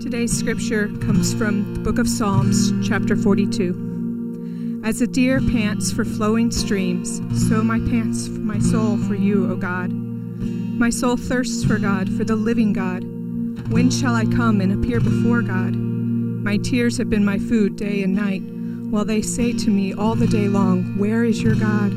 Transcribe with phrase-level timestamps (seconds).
[0.00, 4.82] Today's scripture comes from the book of Psalms, chapter 42.
[4.84, 7.16] As a deer pants for flowing streams,
[7.48, 9.90] so my pants my soul for you, O God.
[9.90, 13.04] My soul thirsts for God, for the living God.
[13.72, 15.74] When shall I come and appear before God?
[15.74, 18.42] My tears have been my food day and night,
[18.90, 21.90] while they say to me all the day long, Where is your God?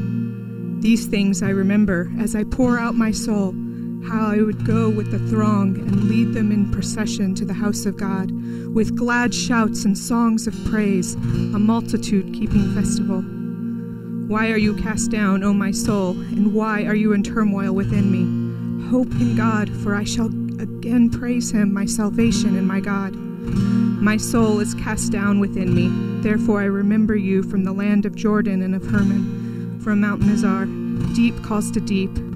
[0.82, 3.54] These things I remember as I pour out my soul
[4.08, 7.86] how I would go with the throng and lead them in procession to the house
[7.86, 8.32] of God,
[8.74, 13.22] with glad shouts and songs of praise, a multitude keeping festival.
[14.28, 18.12] Why are you cast down, O my soul, and why are you in turmoil within
[18.12, 18.88] me?
[18.90, 20.28] Hope in God, for I shall
[20.60, 23.16] again praise him, my salvation and my God.
[23.16, 28.16] My soul is cast down within me, therefore I remember you from the land of
[28.16, 30.66] Jordan and of Hermon, from Mount Mizar.
[31.16, 32.29] Deep calls to deep.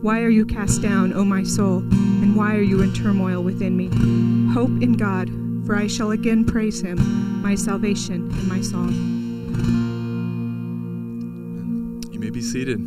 [0.00, 3.76] Why are you cast down, O my soul, and why are you in turmoil within
[3.76, 3.88] me?
[4.54, 5.28] Hope in God,
[5.66, 8.92] for I shall again praise him, my salvation and my song.
[12.12, 12.78] You may be seated.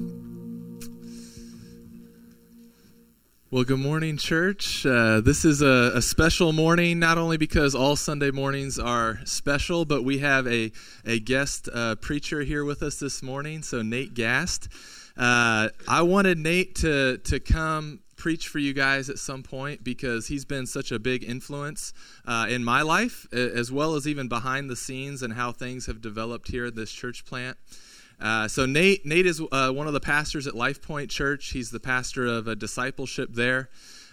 [3.52, 4.86] Well, good morning, church.
[4.86, 9.84] Uh, this is a, a, special morning, not only because all Sunday mornings are special,
[9.84, 10.72] but we have a,
[11.06, 13.64] a guest uh, preacher here with us this morning.
[13.64, 14.70] So, Nate Gast.
[15.18, 20.28] Uh, I wanted Nate to to come preach for you guys at some point because
[20.28, 21.92] he's been such a big influence
[22.26, 26.02] uh, in my life, as well as even behind the scenes and how things have
[26.02, 27.58] developed here at this church plant.
[28.20, 31.50] Uh, so Nate, Nate is uh, one of the pastors at Life Point Church.
[31.50, 33.70] He's the pastor of a discipleship there.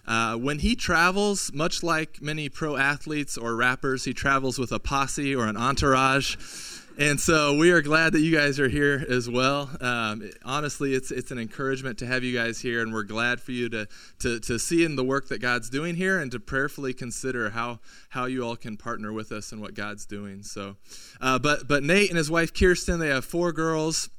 [0.07, 4.79] Uh, when he travels, much like many pro athletes or rappers, he travels with a
[4.79, 6.37] posse or an entourage.
[7.01, 9.71] And so we are glad that you guys are here as well.
[9.81, 13.53] Um, honestly, it's it's an encouragement to have you guys here, and we're glad for
[13.53, 13.87] you to,
[14.19, 17.79] to to see in the work that God's doing here, and to prayerfully consider how
[18.09, 20.43] how you all can partner with us in what God's doing.
[20.43, 20.75] So,
[21.21, 24.11] uh, but but Nate and his wife Kirsten, they have four girls.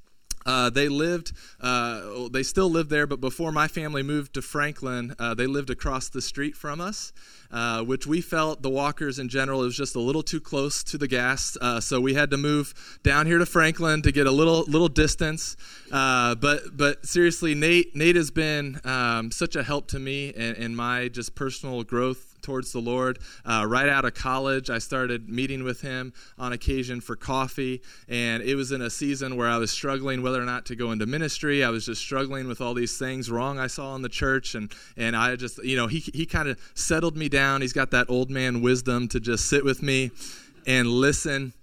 [0.46, 5.16] Uh, they lived, uh, they still live there, but before my family moved to Franklin,
[5.20, 7.14] uh, they lived across the street from us.
[7.52, 10.84] Uh, which we felt the walkers in general it was just a little too close
[10.84, 14.28] to the gas uh, so we had to move down here to franklin to get
[14.28, 15.58] a little little distance
[15.92, 20.76] uh, but but seriously nate nate has been um, such a help to me in
[20.76, 23.20] my just personal growth towards the Lord.
[23.46, 28.44] Uh, right out of college, I started meeting with him on occasion for coffee, and
[28.44, 31.06] it was in a season where I was struggling whether or not to go into
[31.06, 31.64] ministry.
[31.64, 34.72] I was just struggling with all these things wrong I saw in the church, and
[34.98, 37.62] and I just you know he he kind of settled me down.
[37.62, 40.12] He's got that old man wisdom to just sit with me
[40.66, 41.54] and listen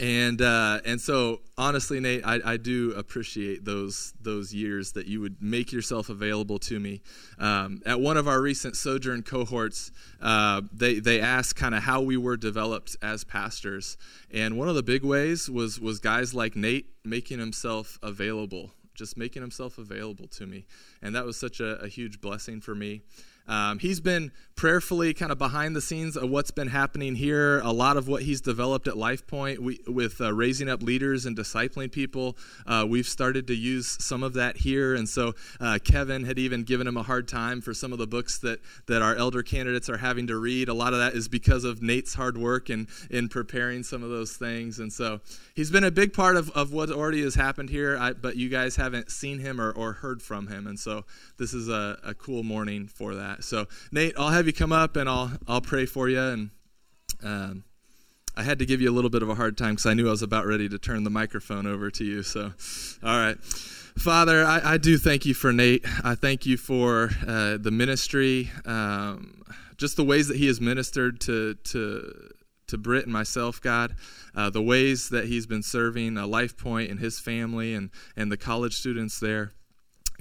[0.00, 5.20] and uh, and so honestly, Nate, I, I do appreciate those those years that you
[5.20, 7.02] would make yourself available to me.
[7.38, 12.00] Um, at one of our recent sojourn cohorts, uh, they they asked kind of how
[12.00, 13.98] we were developed as pastors,
[14.32, 19.18] and one of the big ways was was guys like Nate making himself available, just
[19.18, 20.64] making himself available to me,
[21.02, 23.02] and that was such a, a huge blessing for me.
[23.50, 27.60] Um, he's been prayerfully kind of behind the scenes of what's been happening here.
[27.60, 31.26] A lot of what he's developed at Life Point we, with uh, raising up leaders
[31.26, 32.36] and discipling people.
[32.66, 34.94] Uh, we've started to use some of that here.
[34.94, 38.06] And so uh, Kevin had even given him a hard time for some of the
[38.06, 40.68] books that, that our elder candidates are having to read.
[40.68, 44.10] A lot of that is because of Nate's hard work in, in preparing some of
[44.10, 44.78] those things.
[44.78, 45.22] And so
[45.56, 48.48] he's been a big part of, of what already has happened here, I, but you
[48.48, 50.66] guys haven't seen him or, or heard from him.
[50.66, 51.06] And so
[51.38, 53.44] this is a, a cool morning for that.
[53.44, 56.20] So, Nate, I'll have you come up and I'll I'll pray for you.
[56.20, 56.50] And
[57.22, 57.64] um,
[58.36, 60.08] I had to give you a little bit of a hard time because I knew
[60.08, 62.22] I was about ready to turn the microphone over to you.
[62.22, 62.52] So,
[63.02, 63.36] all right.
[63.98, 65.84] Father, I, I do thank you for Nate.
[66.04, 69.42] I thank you for uh, the ministry, um,
[69.76, 72.32] just the ways that he has ministered to to
[72.68, 73.96] to Britt and myself, God,
[74.32, 78.30] uh, the ways that he's been serving a Life Point and his family and and
[78.30, 79.52] the college students there.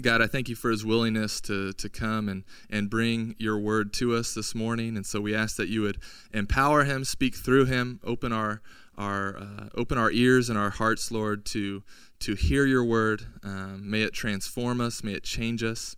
[0.02, 3.94] God, I thank you for his willingness to, to come and, and bring your word
[3.94, 4.96] to us this morning.
[4.96, 5.98] And so we ask that you would
[6.34, 8.62] empower him, speak through him, open our,
[8.98, 11.84] our, uh, open our ears and our hearts, Lord, to,
[12.22, 13.26] to hear your word.
[13.44, 15.96] Um, may it transform us, may it change us,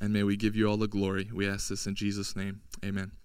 [0.00, 1.30] and may we give you all the glory.
[1.32, 2.62] We ask this in Jesus' name.
[2.84, 3.19] Amen.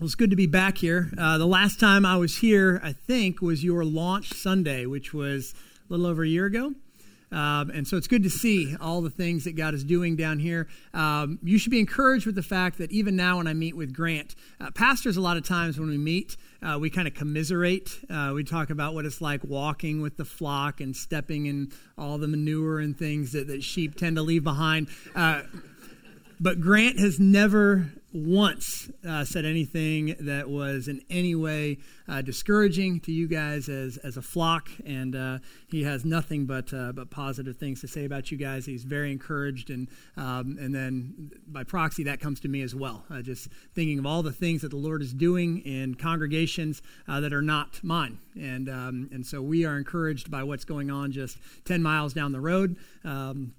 [0.00, 1.12] Well, it's good to be back here.
[1.18, 5.52] Uh, the last time I was here, I think, was your launch Sunday, which was
[5.52, 6.72] a little over a year ago.
[7.30, 10.38] Um, and so it's good to see all the things that God is doing down
[10.38, 10.68] here.
[10.94, 13.92] Um, you should be encouraged with the fact that even now, when I meet with
[13.92, 17.90] Grant, uh, pastors, a lot of times when we meet, uh, we kind of commiserate.
[18.08, 22.16] Uh, we talk about what it's like walking with the flock and stepping in all
[22.16, 24.88] the manure and things that, that sheep tend to leave behind.
[26.42, 31.78] But Grant has never once uh, said anything that was in any way
[32.08, 35.38] uh, discouraging to you guys as, as a flock, and uh,
[35.68, 38.64] he has nothing but uh, but positive things to say about you guys.
[38.64, 43.04] He's very encouraged, and um, and then by proxy that comes to me as well.
[43.10, 47.20] Uh, just thinking of all the things that the Lord is doing in congregations uh,
[47.20, 51.12] that are not mine, and um, and so we are encouraged by what's going on
[51.12, 51.36] just
[51.66, 52.76] ten miles down the road.
[53.04, 53.52] Um,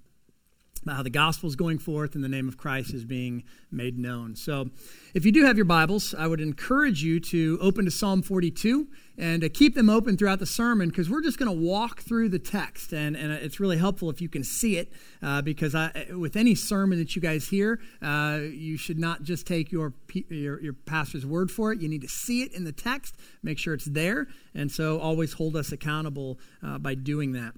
[0.88, 4.36] how the gospel is going forth and the name of Christ is being made known.
[4.36, 4.70] So,
[5.14, 8.88] if you do have your Bibles, I would encourage you to open to Psalm 42
[9.18, 12.30] and to keep them open throughout the sermon because we're just going to walk through
[12.30, 12.94] the text.
[12.94, 14.92] And, and it's really helpful if you can see it
[15.22, 19.46] uh, because I, with any sermon that you guys hear, uh, you should not just
[19.46, 19.94] take your,
[20.30, 21.82] your, your pastor's word for it.
[21.82, 24.28] You need to see it in the text, make sure it's there.
[24.56, 27.54] And so, always hold us accountable uh, by doing that.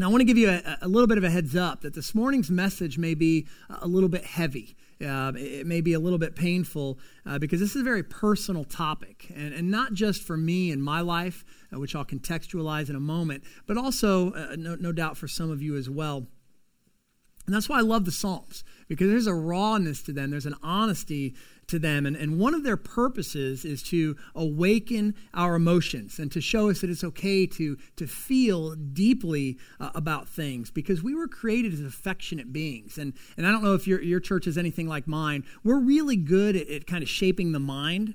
[0.00, 1.92] Now, I want to give you a, a, little bit of a heads up that
[1.92, 4.74] this morning's message may be a little bit heavy.
[4.98, 8.64] Uh, it may be a little bit painful uh, because this is a very personal
[8.64, 12.96] topic, and, and not just for me and my life, uh, which I'll contextualize in
[12.96, 16.26] a moment, but also, uh, no, no doubt, for some of you as well.
[17.44, 20.56] And that's why I love the Psalms, because there's a rawness to them, there's an
[20.62, 21.34] honesty
[21.70, 22.06] to them.
[22.06, 26.80] And, and one of their purposes is to awaken our emotions and to show us
[26.80, 31.80] that it's okay to, to feel deeply uh, about things because we were created as
[31.80, 32.98] affectionate beings.
[32.98, 35.44] And, and I don't know if your, your church is anything like mine.
[35.64, 38.14] We're really good at, at kind of shaping the mind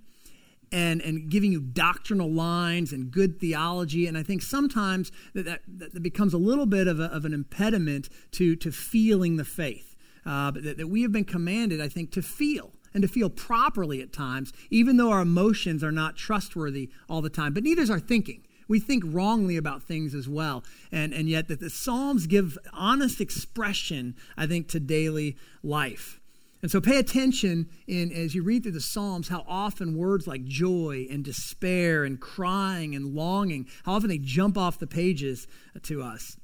[0.71, 4.07] and, and giving you doctrinal lines and good theology.
[4.07, 5.61] And I think sometimes that, that,
[5.93, 9.95] that becomes a little bit of, a, of an impediment to, to feeling the faith.
[10.25, 14.01] Uh, that, that we have been commanded, I think, to feel and to feel properly
[14.01, 17.53] at times, even though our emotions are not trustworthy all the time.
[17.53, 18.41] But neither is our thinking.
[18.69, 20.63] We think wrongly about things as well.
[20.93, 26.21] And, and yet that the Psalms give honest expression, I think, to daily life.
[26.61, 30.45] And so pay attention in as you read through the Psalms how often words like
[30.45, 35.47] joy and despair and crying and longing, how often they jump off the pages
[35.83, 36.37] to us.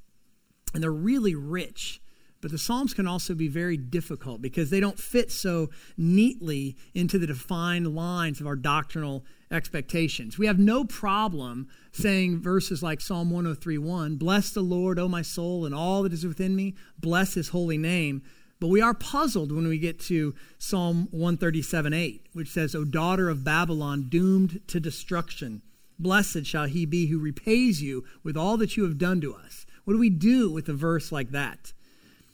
[0.74, 2.01] And they're really rich
[2.41, 7.17] but the Psalms can also be very difficult because they don't fit so neatly into
[7.17, 10.38] the defined lines of our doctrinal expectations.
[10.38, 15.65] We have no problem saying verses like Psalm 103:1, "Bless the Lord, O my soul,
[15.65, 18.23] and all that is within me, bless his holy name."
[18.59, 23.43] But we are puzzled when we get to Psalm 137:8, which says, "O daughter of
[23.43, 25.61] Babylon, doomed to destruction,
[25.99, 29.65] blessed shall he be who repays you with all that you have done to us."
[29.83, 31.73] What do we do with a verse like that?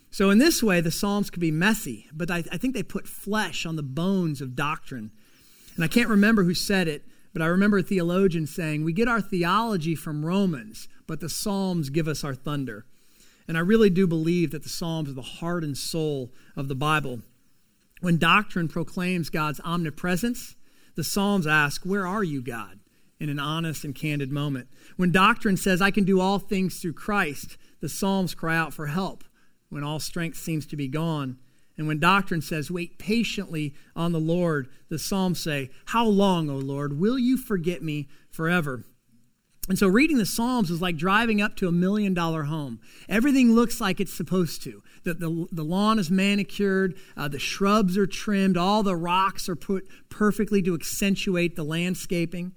[0.09, 3.07] So, in this way, the Psalms could be messy, but I, I, think they put
[3.07, 5.11] flesh on the bones of doctrine.
[5.75, 9.07] And I can't remember who said it, but I remember a theologian saying, We get
[9.07, 12.85] our theology from Romans, but the Psalms give us our thunder.
[13.47, 16.75] And I really do believe that the Psalms are the heart and soul of the
[16.75, 17.21] Bible.
[18.01, 20.55] When doctrine proclaims God's omnipresence,
[20.95, 22.79] the Psalms ask, Where are you, God?
[23.19, 24.67] in an honest and candid moment.
[24.95, 28.87] When doctrine says, I can do all things through Christ, the Psalms cry out for
[28.87, 29.23] help
[29.69, 31.37] when all strength seems to be gone.
[31.77, 36.55] And when doctrine says, wait patiently on the Lord, the Psalms say, How long, O
[36.55, 38.83] Lord, will you forget me forever?
[39.69, 42.79] And so reading the Psalms is like driving up to a million dollar home.
[43.09, 44.81] Everything looks like it's supposed to.
[45.03, 49.55] The, the, the lawn is manicured, uh, the shrubs are trimmed, all the rocks are
[49.55, 52.53] put perfectly to accentuate the landscaping.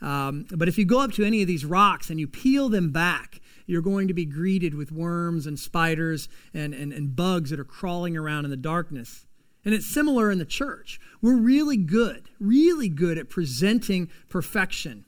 [0.00, 2.90] Um, but if you go up to any of these rocks and you peel them
[2.92, 7.60] back, you're going to be greeted with worms and spiders and, and, and bugs that
[7.60, 9.26] are crawling around in the darkness.
[9.64, 11.00] And it's similar in the church.
[11.22, 15.06] We're really good, really good at presenting perfection.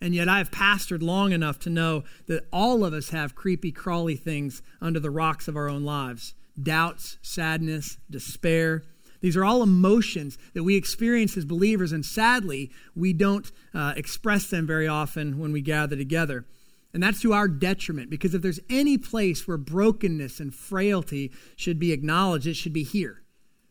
[0.00, 4.14] And yet I've pastored long enough to know that all of us have creepy, crawly
[4.14, 8.82] things under the rocks of our own lives doubts, sadness, despair.
[9.20, 14.48] These are all emotions that we experience as believers, and sadly, we don't uh, express
[14.48, 16.46] them very often when we gather together.
[16.94, 21.78] And that's to our detriment because if there's any place where brokenness and frailty should
[21.78, 23.22] be acknowledged, it should be here.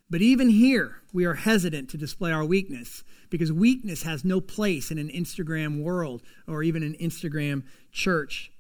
[0.10, 4.92] But even here, we are hesitant to display our weakness because weakness has no place
[4.92, 8.52] in an Instagram world or even an Instagram church.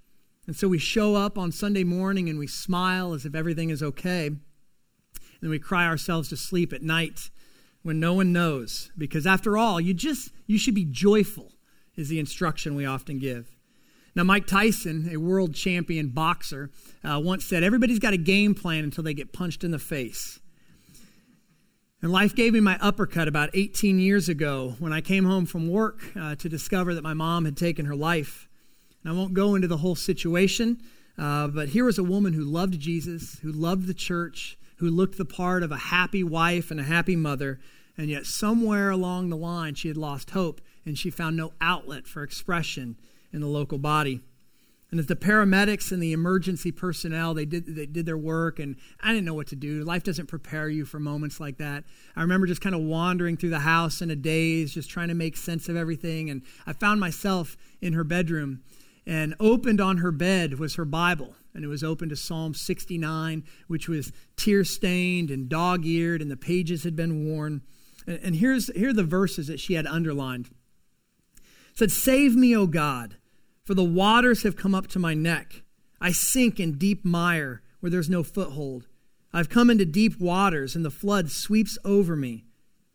[0.46, 3.84] And so we show up on Sunday morning and we smile as if everything is
[3.84, 4.28] okay.
[4.28, 7.30] And we cry ourselves to sleep at night
[7.84, 11.54] when no one knows, because after all, you just you should be joyful
[11.96, 13.57] is the instruction we often give.
[14.18, 16.72] Now, Mike Tyson, a world champion boxer,
[17.04, 20.40] uh, once said, Everybody's got a game plan until they get punched in the face.
[22.02, 25.70] And life gave me my uppercut about 18 years ago when I came home from
[25.70, 28.50] work uh, to discover that my mom had taken her life.
[29.04, 30.82] And I won't go into the whole situation,
[31.20, 35.20] uh, but here was a woman who loved Jesus, who loved the church, who looked
[35.20, 37.60] the part of a happy wife and a happy mother,
[37.96, 42.08] and yet somewhere along the line she had lost hope and she found no outlet
[42.08, 42.98] for expression
[43.32, 44.22] in the local body.
[44.90, 48.78] And as the paramedics and the emergency personnel, they did, they did their work, and
[49.02, 49.84] I didn't know what to do.
[49.84, 51.84] Life doesn't prepare you for moments like that.
[52.16, 55.14] I remember just kind of wandering through the house in a daze, just trying to
[55.14, 56.30] make sense of everything.
[56.30, 58.62] And I found myself in her bedroom,
[59.06, 61.36] and opened on her bed was her Bible.
[61.54, 66.32] And it was open to Psalm 69, which was tear stained and dog eared, and
[66.32, 67.62] the pages had been worn.
[68.06, 70.50] And, and here's, here are the verses that she had underlined
[71.78, 73.18] said, Save me, O God,
[73.64, 75.62] for the waters have come up to my neck.
[76.02, 78.88] I sink in deep mire where there's no foothold.
[79.32, 82.46] I've come into deep waters, and the flood sweeps over me.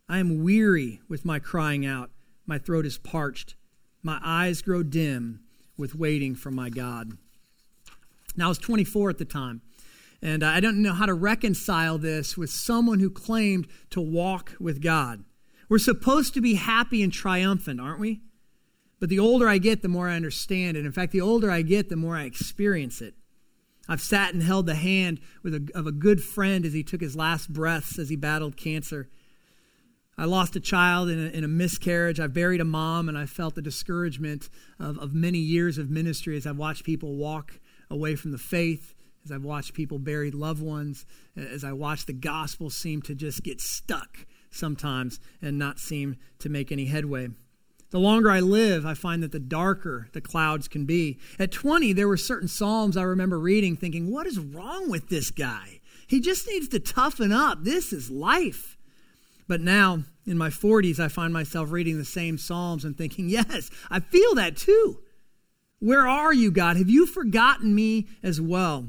[0.09, 2.11] I am weary with my crying out.
[2.45, 3.55] My throat is parched.
[4.03, 5.45] My eyes grow dim
[5.77, 7.13] with waiting for my God.
[8.37, 9.63] Now, I was 24 at the time,
[10.21, 14.83] and I don't know how to reconcile this with someone who claimed to walk with
[14.83, 15.23] God.
[15.69, 18.23] We're supposed to be happy and triumphant, aren't we?
[19.03, 20.87] But the older I get, the more I understand it.
[20.87, 23.15] In fact, the older I get, the more I experience it.
[23.89, 27.17] I've sat and held the hand a, of a good friend as he took his
[27.17, 29.09] last breaths as he battled cancer.
[30.17, 32.21] I lost a child in a, in a, miscarriage.
[32.21, 36.37] I buried a mom, and I felt the discouragement of, of many years of ministry
[36.37, 37.59] as I've watched people walk
[37.91, 38.95] away from the faith,
[39.25, 41.07] as I've watched people bury loved ones,
[41.37, 46.49] as I watched the gospel seem to just get stuck sometimes and not seem to
[46.49, 47.31] make any headway.
[47.93, 51.19] The longer I live, I find that the darker the clouds can be.
[51.39, 55.31] At 20, there were certain Psalms I remember reading thinking, what is wrong with this
[55.31, 55.81] guy?
[56.07, 57.65] He just needs to toughen up.
[57.65, 58.79] This is life.
[59.47, 63.71] But now, in my 40s, I find myself reading the same Psalms and thinking, yes,
[63.91, 65.01] I feel that too.
[65.79, 66.79] Where are you, God?
[66.79, 68.89] Have you forgotten me as well?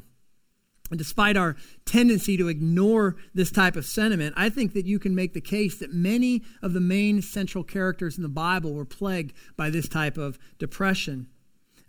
[0.90, 5.16] And despite our tendency to ignore this type of sentiment, I think that you can
[5.16, 9.34] make the case that many of the main central characters in the Bible were plagued
[9.56, 11.28] by this type of depression.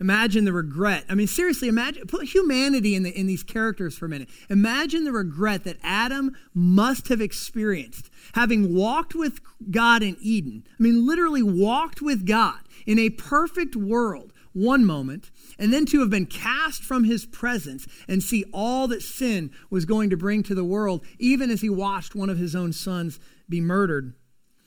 [0.01, 1.05] Imagine the regret.
[1.09, 4.29] I mean, seriously, imagine put humanity in, the, in these characters for a minute.
[4.51, 10.65] Imagine the regret that Adam must have experienced having walked with God in Eden.
[10.79, 16.01] I mean, literally walked with God in a perfect world one moment, and then to
[16.01, 20.43] have been cast from his presence and see all that sin was going to bring
[20.45, 24.15] to the world, even as he watched one of his own sons be murdered.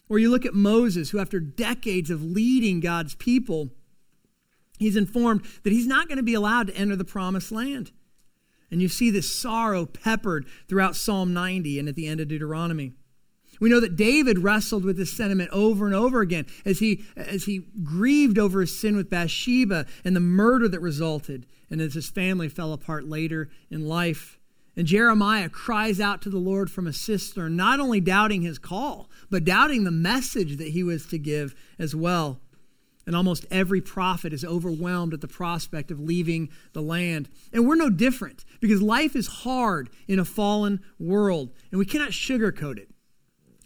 [0.09, 3.69] Or you look at Moses, who, after decades of leading God's people,
[4.77, 7.91] he's informed that he's not going to be allowed to enter the promised land.
[8.69, 12.93] And you see this sorrow peppered throughout Psalm 90 and at the end of Deuteronomy.
[13.59, 17.45] We know that David wrestled with this sentiment over and over again as he, as
[17.45, 22.09] he grieved over his sin with Bathsheba and the murder that resulted, and as his
[22.09, 24.39] family fell apart later in life.
[24.75, 29.09] And Jeremiah cries out to the Lord from a cistern, not only doubting his call,
[29.31, 32.39] but doubting the message that he was to give as well.
[33.07, 37.29] And almost every prophet is overwhelmed at the prospect of leaving the land.
[37.51, 42.11] And we're no different because life is hard in a fallen world, and we cannot
[42.11, 42.89] sugarcoat it.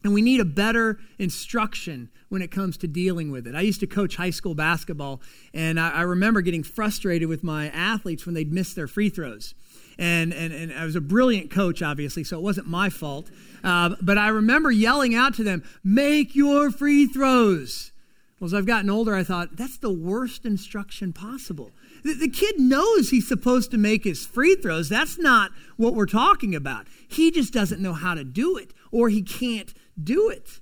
[0.03, 3.55] And we need a better instruction when it comes to dealing with it.
[3.55, 5.21] I used to coach high school basketball,
[5.53, 9.53] and I, I remember getting frustrated with my athletes when they'd miss their free throws.
[9.99, 13.29] And, and, and I was a brilliant coach, obviously, so it wasn't my fault.
[13.63, 17.91] Uh, but I remember yelling out to them, Make your free throws.
[18.39, 21.69] Well, as I've gotten older, I thought, that's the worst instruction possible.
[22.03, 24.89] The, the kid knows he's supposed to make his free throws.
[24.89, 26.87] That's not what we're talking about.
[27.07, 29.71] He just doesn't know how to do it, or he can't
[30.03, 30.59] do it.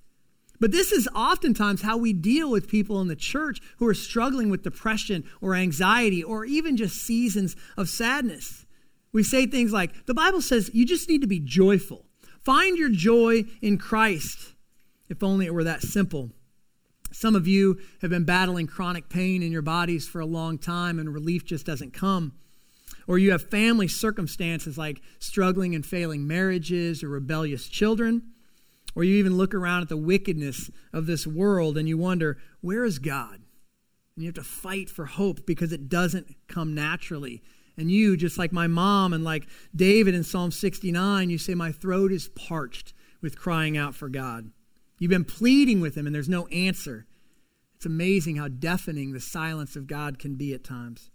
[0.59, 4.49] But this is oftentimes how we deal with people in the church who are struggling
[4.49, 8.65] with depression or anxiety or even just seasons of sadness.
[9.13, 12.05] We say things like, the Bible says you just need to be joyful.
[12.43, 14.53] Find your joy in Christ.
[15.07, 16.31] If only it were that simple.
[17.11, 20.99] Some of you have been battling chronic pain in your bodies for a long time
[20.99, 22.33] and relief just doesn't come.
[23.07, 28.23] Or you have family circumstances like struggling and failing marriages or rebellious children
[28.95, 32.85] or you even look around at the wickedness of this world and you wonder, where
[32.85, 33.41] is God?
[34.15, 37.41] And you have to fight for hope because it doesn't come naturally.
[37.77, 41.71] And you, just like my mom and like David in Psalm 69, you say, My
[41.71, 44.51] throat is parched with crying out for God.
[44.97, 47.05] You've been pleading with him and there's no answer.
[47.75, 51.09] It's amazing how deafening the silence of God can be at times.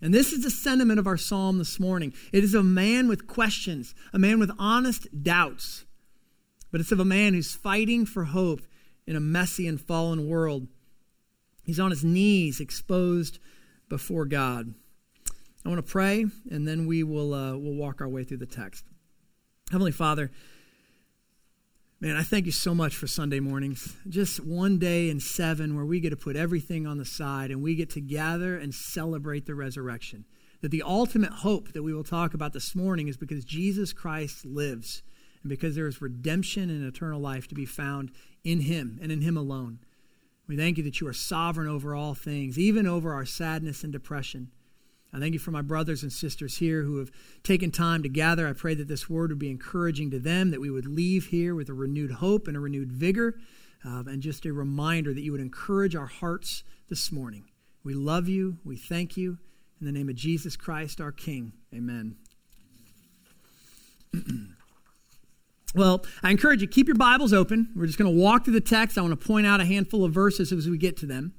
[0.00, 2.12] And this is the sentiment of our psalm this morning.
[2.32, 5.84] It is a man with questions, a man with honest doubts,
[6.70, 8.60] but it's of a man who's fighting for hope
[9.06, 10.66] in a messy and fallen world.
[11.64, 13.38] He's on his knees, exposed
[13.88, 14.74] before God.
[15.64, 18.46] I want to pray, and then we will uh, we'll walk our way through the
[18.46, 18.84] text.
[19.70, 20.30] Heavenly Father,
[22.00, 23.96] man, I thank you so much for Sunday mornings.
[24.08, 27.62] Just one day in seven where we get to put everything on the side and
[27.62, 30.24] we get to gather and celebrate the resurrection.
[30.62, 34.46] That the ultimate hope that we will talk about this morning is because Jesus Christ
[34.46, 35.02] lives
[35.42, 38.10] and because there is redemption and eternal life to be found
[38.44, 39.78] in Him and in Him alone.
[40.46, 43.92] We thank you that you are sovereign over all things, even over our sadness and
[43.92, 44.50] depression.
[45.12, 47.10] I thank you for my brothers and sisters here who have
[47.42, 48.46] taken time to gather.
[48.46, 51.54] I pray that this word would be encouraging to them, that we would leave here
[51.54, 53.38] with a renewed hope and a renewed vigor,
[53.84, 57.44] uh, and just a reminder that you would encourage our hearts this morning.
[57.84, 58.58] We love you.
[58.64, 59.38] We thank you.
[59.80, 61.52] In the name of Jesus Christ, our King.
[61.74, 62.16] Amen.
[65.74, 67.68] well, I encourage you, keep your Bibles open.
[67.76, 68.96] We're just going to walk through the text.
[68.96, 71.34] I want to point out a handful of verses as we get to them.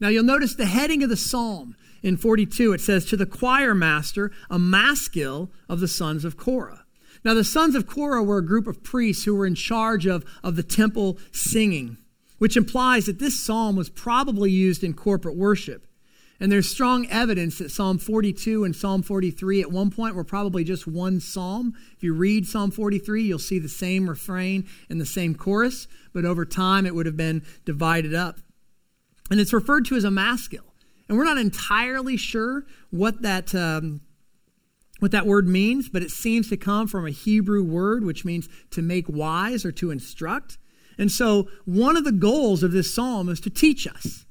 [0.00, 3.74] Now, you'll notice the heading of the psalm in 42, it says, To the choir
[3.74, 6.84] master, a maskil of the sons of Korah.
[7.24, 10.24] Now, the sons of Korah were a group of priests who were in charge of,
[10.42, 11.96] of the temple singing,
[12.38, 15.86] which implies that this psalm was probably used in corporate worship.
[16.44, 20.62] And there's strong evidence that Psalm 42 and Psalm 43 at one point were probably
[20.62, 21.72] just one psalm.
[21.96, 26.26] If you read Psalm 43, you'll see the same refrain and the same chorus, but
[26.26, 28.40] over time it would have been divided up.
[29.30, 30.74] And it's referred to as a maskil.
[31.08, 34.02] And we're not entirely sure what that, um,
[34.98, 38.50] what that word means, but it seems to come from a Hebrew word which means
[38.72, 40.58] to make wise or to instruct.
[40.98, 44.26] And so, one of the goals of this psalm is to teach us.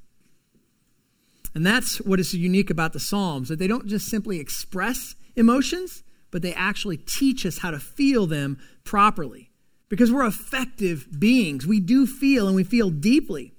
[1.54, 6.02] And that's what is unique about the Psalms, that they don't just simply express emotions,
[6.30, 9.50] but they actually teach us how to feel them properly.
[9.88, 11.66] Because we're affective beings.
[11.66, 13.52] We do feel and we feel deeply.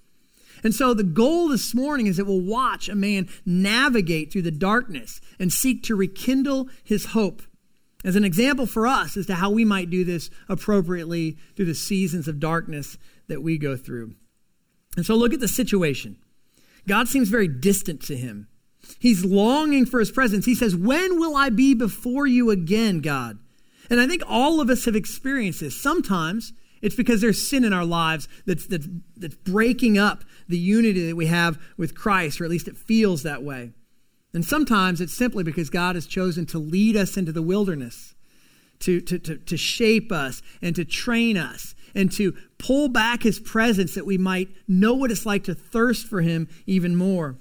[0.63, 4.51] And so the goal this morning is that we'll watch a man navigate through the
[4.51, 7.43] darkness and seek to rekindle his hope
[8.03, 11.75] as an example for us as to how we might do this appropriately through the
[11.75, 14.15] seasons of darkness that we go through.
[14.97, 16.17] And so look at the situation.
[16.87, 18.47] God seems very distant to him.
[18.99, 20.45] He's longing for his presence.
[20.45, 23.39] He says, When will I be before you again, God?
[23.89, 25.79] And I think all of us have experienced this.
[25.79, 31.07] Sometimes it's because there's sin in our lives that's, that's, that's breaking up the unity
[31.07, 33.71] that we have with Christ, or at least it feels that way.
[34.33, 38.15] And sometimes it's simply because God has chosen to lead us into the wilderness,
[38.79, 43.39] to, to, to, to shape us and to train us and to pull back his
[43.39, 47.37] presence that we might know what it's like to thirst for him even more.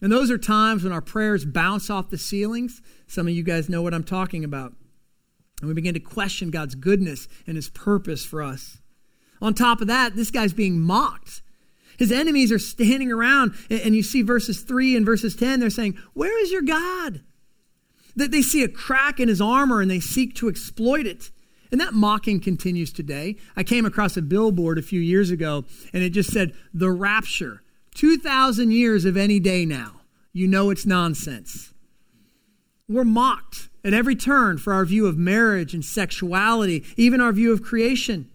[0.00, 2.80] And those are times when our prayers bounce off the ceilings.
[3.08, 4.72] Some of you guys know what I'm talking about.
[5.60, 8.78] And we begin to question God's goodness and his purpose for us.
[9.40, 11.42] On top of that, this guy's being mocked.
[11.98, 15.98] His enemies are standing around, and you see verses 3 and verses 10, they're saying,
[16.14, 17.22] Where is your God?
[18.14, 21.30] That they see a crack in his armor and they seek to exploit it.
[21.70, 23.36] And that mocking continues today.
[23.56, 27.62] I came across a billboard a few years ago, and it just said, The rapture.
[27.94, 30.02] 2,000 years of any day now.
[30.32, 31.72] You know it's nonsense.
[32.88, 37.52] We're mocked at every turn for our view of marriage and sexuality, even our view
[37.52, 38.30] of creation.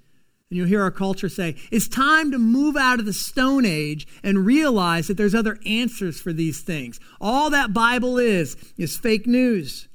[0.49, 4.05] And you'll hear our culture say, it's time to move out of the Stone Age
[4.21, 6.99] and realize that there's other answers for these things.
[7.19, 9.87] All that Bible is, is fake news.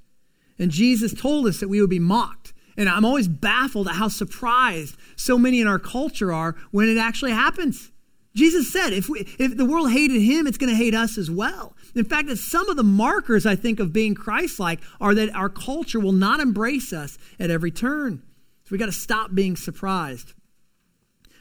[0.59, 2.38] And Jesus told us that we would be mocked.
[2.79, 6.97] And I'm always baffled at how surprised so many in our culture are when it
[6.97, 7.91] actually happens.
[8.37, 11.29] Jesus said, if, we, if the world hated him, it's going to hate us as
[11.29, 11.75] well.
[11.97, 15.35] In fact, that some of the markers, I think, of being Christ like are that
[15.35, 18.23] our culture will not embrace us at every turn.
[18.65, 20.35] So we got to stop being surprised.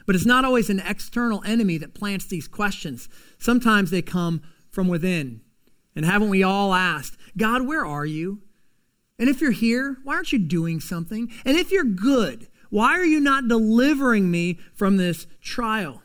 [0.06, 3.08] But it's not always an external enemy that plants these questions.
[3.38, 5.42] Sometimes they come from within.
[5.94, 8.42] And haven't we all asked, God, where are you?
[9.18, 11.30] And if you're here, why aren't you doing something?
[11.44, 16.02] And if you're good, why are you not delivering me from this trial?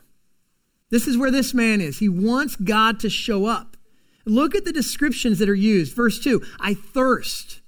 [0.90, 1.98] This is where this man is.
[1.98, 3.76] He wants God to show up.
[4.24, 5.94] Look at the descriptions that are used.
[5.94, 7.60] Verse 2 I thirst.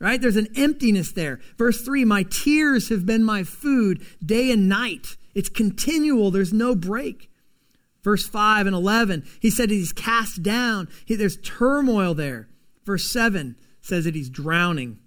[0.00, 0.20] Right?
[0.20, 1.40] There's an emptiness there.
[1.56, 5.16] Verse 3 My tears have been my food day and night.
[5.34, 7.30] It's continual, there's no break.
[8.02, 10.88] Verse 5 and 11, he said he's cast down.
[11.06, 12.48] He, there's turmoil there.
[12.84, 14.98] Verse 7 says that he's drowning.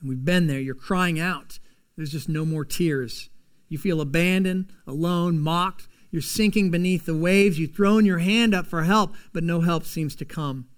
[0.00, 0.60] And we've been there.
[0.60, 1.58] You're crying out.
[1.96, 3.28] There's just no more tears.
[3.68, 5.88] You feel abandoned, alone, mocked.
[6.12, 7.58] You're sinking beneath the waves.
[7.58, 10.68] You've thrown your hand up for help, but no help seems to come.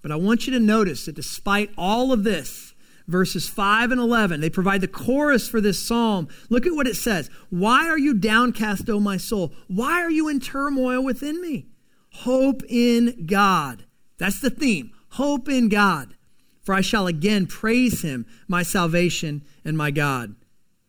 [0.00, 2.74] But I want you to notice that despite all of this,
[3.06, 6.26] verses 5 and 11, they provide the chorus for this psalm.
[6.48, 9.52] Look at what it says Why are you downcast, O my soul?
[9.68, 11.66] Why are you in turmoil within me?
[12.12, 13.84] Hope in God.
[14.16, 14.92] That's the theme.
[15.12, 16.14] Hope in God.
[16.62, 20.36] For I shall again praise him, my salvation and my God.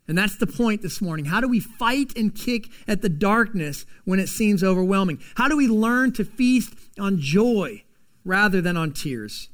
[0.08, 1.26] And that's the point this morning.
[1.26, 5.20] How do we fight and kick at the darkness when it seems overwhelming?
[5.36, 7.84] How do we learn to feast on joy
[8.24, 9.50] rather than on tears?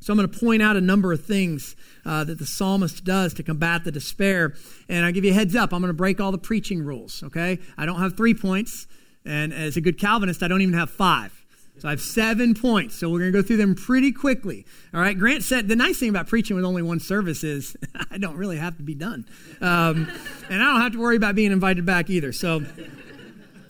[0.00, 3.34] So I'm going to point out a number of things uh, that the psalmist does
[3.34, 4.54] to combat the despair.
[4.88, 5.72] And I'll give you a heads up.
[5.72, 7.58] I'm going to break all the preaching rules, okay?
[7.76, 8.86] I don't have three points.
[9.24, 11.44] And as a good Calvinist, I don't even have five.
[11.78, 12.96] So I have seven points.
[12.96, 14.64] So we're going to go through them pretty quickly.
[14.94, 15.18] All right.
[15.18, 17.76] Grant said the nice thing about preaching with only one service is
[18.10, 19.26] I don't really have to be done.
[19.60, 20.10] Um,
[20.48, 22.32] and I don't have to worry about being invited back either.
[22.32, 22.64] So.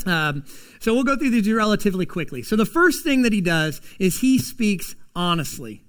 [0.05, 0.45] Um,
[0.79, 2.45] so we'll go through these relatively quickly.
[2.45, 5.83] So the first thing that he does is he speaks honestly.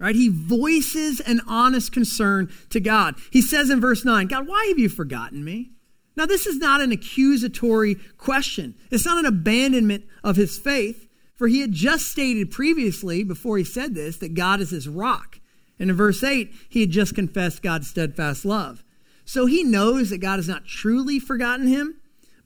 [0.00, 0.16] Right?
[0.16, 3.14] He voices an honest concern to God.
[3.30, 5.70] He says in verse 9, God, why have you forgotten me?
[6.16, 8.74] Now, this is not an accusatory question.
[8.90, 11.03] It's not an abandonment of his faith,
[11.36, 15.40] for he had just stated previously, before he said this, that God is his rock.
[15.78, 18.84] And in verse 8, he had just confessed God's steadfast love.
[19.24, 21.96] So he knows that God has not truly forgotten him,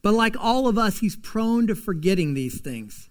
[0.01, 3.09] but like all of us, he's prone to forgetting these things.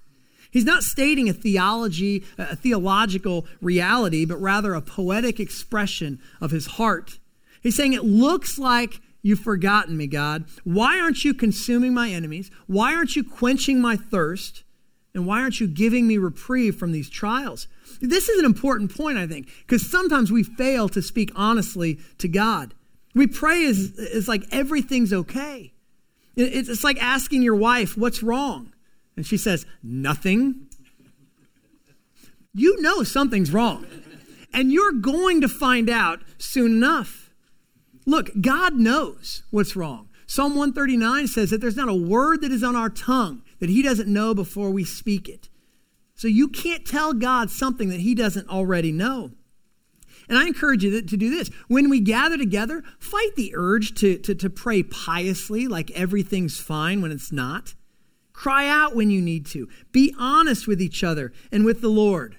[0.50, 6.66] He's not stating a theology, a theological reality, but rather a poetic expression of his
[6.66, 7.18] heart.
[7.60, 10.44] He's saying it looks like You've forgotten me, God.
[10.64, 12.50] Why aren't you consuming my enemies?
[12.66, 14.62] Why aren't you quenching my thirst?
[15.14, 17.66] And why aren't you giving me reprieve from these trials?
[18.00, 22.28] This is an important point, I think, because sometimes we fail to speak honestly to
[22.28, 22.74] God.
[23.14, 25.72] We pray as, as like everything's okay.
[26.36, 28.72] It's like asking your wife, What's wrong?
[29.16, 30.66] And she says, Nothing.
[32.54, 33.86] You know something's wrong.
[34.52, 37.30] And you're going to find out soon enough.
[38.06, 40.08] Look, God knows what's wrong.
[40.26, 43.82] Psalm 139 says that there's not a word that is on our tongue that He
[43.82, 45.48] doesn't know before we speak it.
[46.14, 49.32] So you can't tell God something that He doesn't already know.
[50.28, 51.48] And I encourage you to do this.
[51.68, 57.00] When we gather together, fight the urge to, to, to pray piously, like everything's fine
[57.00, 57.74] when it's not.
[58.32, 59.68] Cry out when you need to.
[59.90, 62.36] Be honest with each other and with the Lord.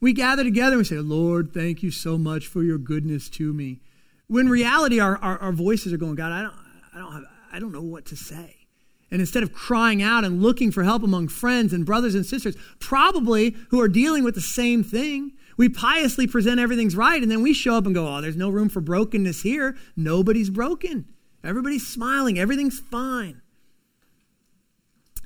[0.00, 3.52] We gather together and we say, Lord, thank you so much for your goodness to
[3.52, 3.80] me.
[4.26, 6.54] When reality, our, our, our voices are going, God, I don't,
[6.94, 8.63] I, don't have, I don't know what to say.
[9.10, 12.56] And instead of crying out and looking for help among friends and brothers and sisters,
[12.80, 17.42] probably who are dealing with the same thing, we piously present everything's right, and then
[17.42, 19.76] we show up and go, Oh, there's no room for brokenness here.
[19.96, 21.06] Nobody's broken.
[21.44, 22.38] Everybody's smiling.
[22.38, 23.40] Everything's fine.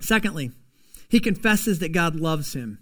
[0.00, 0.52] Secondly,
[1.08, 2.78] he confesses that God loves him.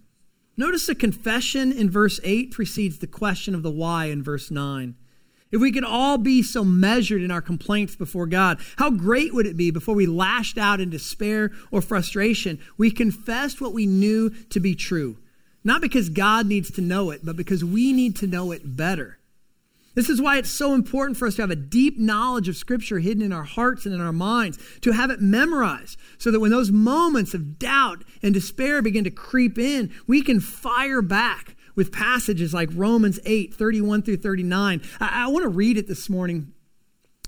[0.56, 4.96] Notice the confession in verse 8 precedes the question of the why in verse 9.
[5.52, 9.46] If we could all be so measured in our complaints before God, how great would
[9.46, 12.58] it be before we lashed out in despair or frustration?
[12.76, 15.18] We confessed what we knew to be true.
[15.62, 19.18] Not because God needs to know it, but because we need to know it better.
[19.94, 22.98] This is why it's so important for us to have a deep knowledge of Scripture
[22.98, 26.50] hidden in our hearts and in our minds, to have it memorized, so that when
[26.50, 31.92] those moments of doubt and despair begin to creep in, we can fire back with
[31.92, 34.82] passages like Romans 8, 31 through 39.
[34.98, 36.52] I, I want to read it this morning.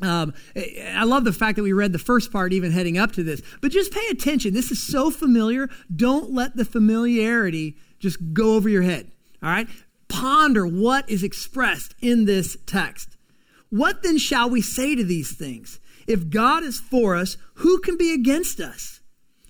[0.00, 3.22] Um, I love the fact that we read the first part even heading up to
[3.22, 4.54] this, but just pay attention.
[4.54, 5.68] This is so familiar.
[5.94, 9.10] Don't let the familiarity just go over your head.
[9.42, 9.68] All right?
[10.08, 13.16] Ponder what is expressed in this text.
[13.70, 15.80] What then shall we say to these things?
[16.06, 19.00] If God is for us, who can be against us?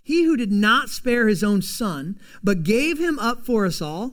[0.02, 4.12] He who did not spare his own son, but gave him up for us all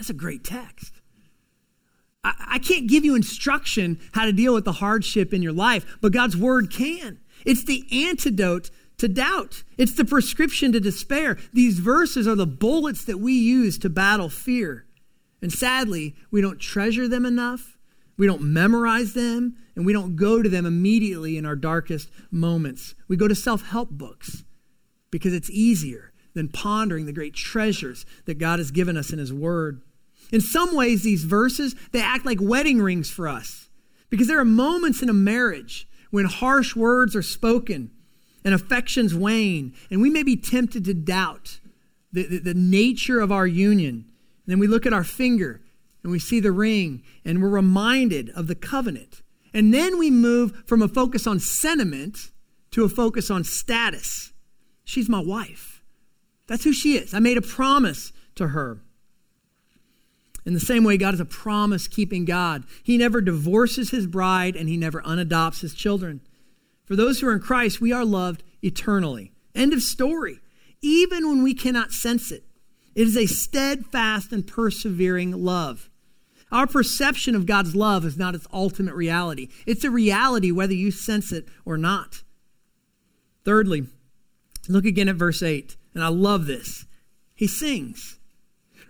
[0.00, 0.94] That's a great text.
[2.24, 5.98] I, I can't give you instruction how to deal with the hardship in your life,
[6.00, 7.20] but God's word can.
[7.44, 9.62] It's the antidote to doubt.
[9.76, 11.36] It's the prescription to despair.
[11.52, 14.86] These verses are the bullets that we use to battle fear.
[15.42, 17.76] And sadly, we don't treasure them enough,
[18.16, 22.94] we don't memorize them, and we don't go to them immediately in our darkest moments.
[23.06, 24.44] We go to self help books
[25.10, 29.32] because it's easier than pondering the great treasures that God has given us in His
[29.32, 29.82] Word.
[30.32, 33.68] In some ways, these verses, they act like wedding rings for us
[34.10, 37.90] because there are moments in a marriage when harsh words are spoken
[38.44, 41.60] and affections wane, and we may be tempted to doubt
[42.12, 43.94] the, the, the, nature of our union.
[43.94, 45.60] And then we look at our finger
[46.02, 49.22] and we see the ring, and we're reminded of the covenant.
[49.52, 52.30] And then we move from a focus on sentiment
[52.70, 54.32] to a focus on status.
[54.84, 55.82] She's my wife.
[56.46, 57.12] That's who she is.
[57.12, 58.80] I made a promise to her.
[60.50, 62.64] In the same way, God is a promise keeping God.
[62.82, 66.22] He never divorces his bride and he never unadopts his children.
[66.86, 69.30] For those who are in Christ, we are loved eternally.
[69.54, 70.40] End of story.
[70.82, 72.42] Even when we cannot sense it,
[72.96, 75.88] it is a steadfast and persevering love.
[76.50, 79.50] Our perception of God's love is not its ultimate reality.
[79.68, 82.24] It's a reality whether you sense it or not.
[83.44, 83.86] Thirdly,
[84.68, 86.86] look again at verse 8, and I love this.
[87.36, 88.16] He sings.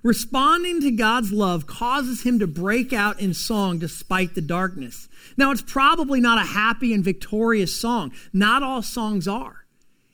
[0.02, 5.08] Responding to God's love causes him to break out in song despite the darkness.
[5.36, 8.12] Now, it's probably not a happy and victorious song.
[8.32, 9.66] Not all songs are.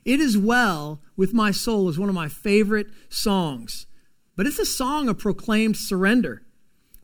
[0.05, 3.87] It is Well with My Soul is one of my favorite songs,
[4.35, 6.43] but it's a song of proclaimed surrender.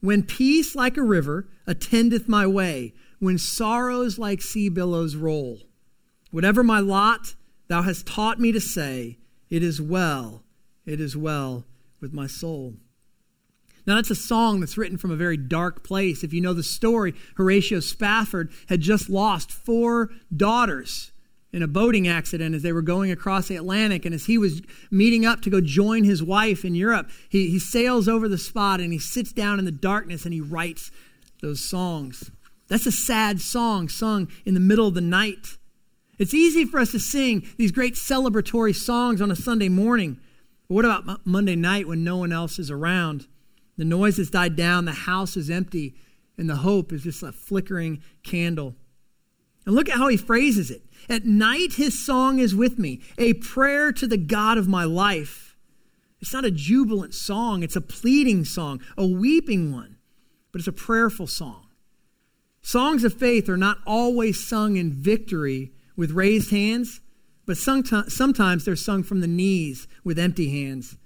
[0.00, 5.60] When peace like a river attendeth my way, when sorrows like sea billows roll.
[6.32, 7.36] Whatever my lot,
[7.68, 9.18] thou hast taught me to say,
[9.48, 10.42] It is well,
[10.84, 11.64] it is well
[12.02, 12.74] with my soul.
[13.86, 16.22] Now, that's a song that's written from a very dark place.
[16.22, 21.10] If you know the story, Horatio Spafford had just lost four daughters
[21.52, 24.04] in a boating accident as they were going across the Atlantic.
[24.04, 27.58] And as he was meeting up to go join his wife in Europe, he, he
[27.58, 30.90] sails over the spot and he sits down in the darkness and he writes
[31.42, 32.30] those songs.
[32.68, 35.58] That's a sad song sung in the middle of the night.
[36.18, 40.20] It's easy for us to sing these great celebratory songs on a Sunday morning.
[40.72, 43.26] What about Monday night when no one else is around?
[43.76, 45.94] The noise has died down, the house is empty,
[46.38, 48.74] and the hope is just a flickering candle.
[49.66, 50.82] And look at how he phrases it.
[51.10, 55.58] At night, his song is with me, a prayer to the God of my life.
[56.22, 59.98] It's not a jubilant song, it's a pleading song, a weeping one,
[60.52, 61.66] but it's a prayerful song.
[62.62, 67.02] Songs of faith are not always sung in victory with raised hands,
[67.46, 70.96] but sometimes they're sung from the knees with empty hands.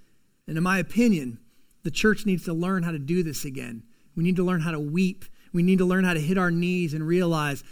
[0.46, 1.38] And in my opinion,
[1.82, 3.84] the church needs to learn how to do this again.
[4.14, 5.24] We need to learn how to weep.
[5.52, 7.62] We need to learn how to hit our knees and realize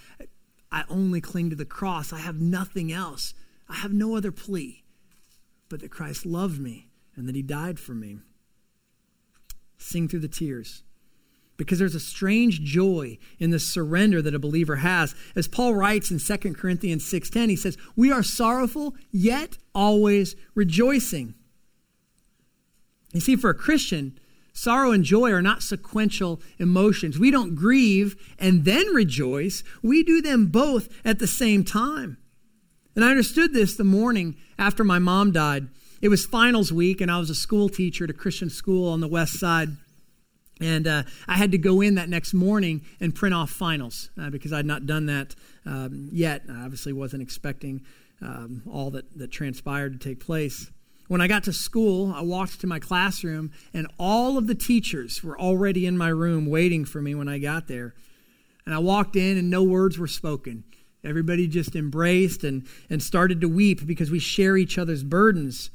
[0.71, 2.13] I only cling to the cross.
[2.13, 3.35] I have nothing else.
[3.69, 4.85] I have no other plea
[5.69, 8.21] but that Christ loved me and that he died for me.
[9.77, 10.84] Sing through the tears
[11.57, 16.11] because there's a strange joy in the surrender that a believer has as paul writes
[16.11, 21.35] in 2 corinthians 6.10 he says we are sorrowful yet always rejoicing
[23.15, 24.19] you see, for a Christian,
[24.53, 27.19] sorrow and joy are not sequential emotions.
[27.19, 32.19] We don't grieve and then rejoice, we do them both at the same time.
[32.97, 35.69] And I understood this the morning after my mom died.
[36.03, 39.01] It was finals week, and I was a school teacher at a Christian school on
[39.01, 39.71] the west side.
[40.61, 44.31] And uh, I had to go in that next morning and print off finals uh,
[44.31, 45.35] because I'd not done that
[45.67, 46.43] um, yet.
[46.49, 47.83] I obviously wasn't expecting
[48.23, 50.71] um, all that, that transpired to take place.
[51.09, 55.23] When I got to school, I walked to my classroom, and all of the teachers
[55.23, 57.95] were already in my room waiting for me when I got there.
[58.65, 60.65] And I walked in, and no words were spoken.
[61.05, 65.71] Everybody just embraced and, and started to weep because we share each other's burdens.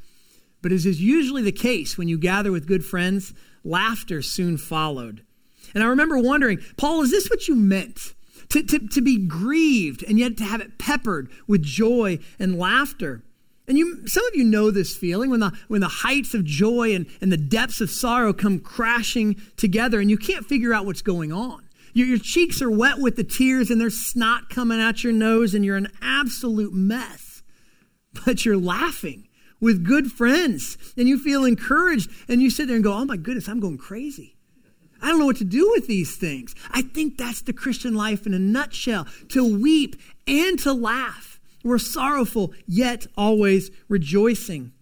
[0.64, 5.24] But as is usually the case when you gather with good friends, laughter soon followed.
[5.74, 8.14] And I remember wondering, Paul, is this what you meant?
[8.50, 13.22] To, to, to be grieved and yet to have it peppered with joy and laughter.
[13.68, 16.96] And you, some of you know this feeling when the, when the heights of joy
[16.96, 21.04] and, and the depths of sorrow come crashing together and you can't figure out what's
[21.04, 21.64] going on.
[21.94, 25.54] Your, your cheeks are wet with the tears and there's snot coming out your nose
[25.54, 27.44] and you're an absolute mess.
[28.26, 29.29] But you're laughing
[29.60, 33.18] with good friends and you feel encouraged and you sit there and go, oh my
[33.18, 34.36] goodness, I'm going crazy.
[35.02, 36.54] I don't know what to do with these things.
[36.72, 39.96] I think that's the Christian life in a nutshell to weep
[40.28, 41.40] and to laugh.
[41.64, 44.74] We're sorrowful, yet always rejoicing.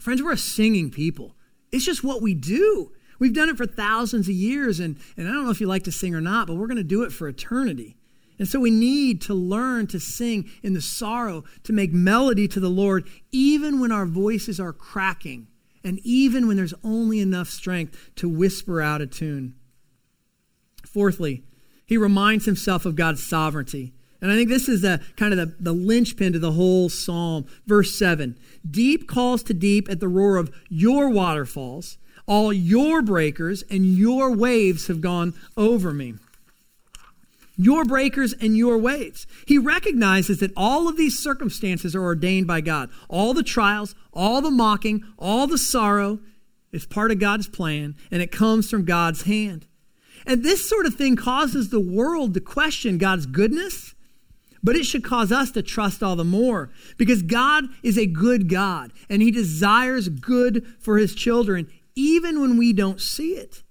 [0.00, 1.34] Friends, we're a singing people.
[1.72, 2.92] It's just what we do.
[3.18, 5.84] We've done it for thousands of years, and, and I don't know if you like
[5.84, 7.97] to sing or not, but we're going to do it for eternity.
[8.38, 12.60] And so we need to learn to sing in the sorrow, to make melody to
[12.60, 15.48] the Lord, even when our voices are cracking,
[15.82, 19.54] and even when there's only enough strength to whisper out a tune.
[20.86, 21.42] Fourthly,
[21.84, 23.92] he reminds himself of God's sovereignty.
[24.20, 27.46] And I think this is the kind of the, the linchpin to the whole psalm.
[27.66, 28.36] Verse 7
[28.68, 31.98] Deep calls to deep at the roar of your waterfalls.
[32.26, 36.14] All your breakers and your waves have gone over me.
[37.60, 39.26] Your breakers and your waves.
[39.44, 42.88] He recognizes that all of these circumstances are ordained by God.
[43.08, 46.20] All the trials, all the mocking, all the sorrow
[46.70, 49.66] is part of God's plan, and it comes from God's hand.
[50.24, 53.94] And this sort of thing causes the world to question God's goodness,
[54.62, 58.48] but it should cause us to trust all the more because God is a good
[58.48, 63.64] God and He desires good for His children even when we don't see it.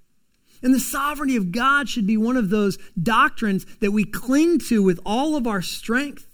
[0.62, 4.82] And the sovereignty of God should be one of those doctrines that we cling to
[4.82, 6.28] with all of our strength.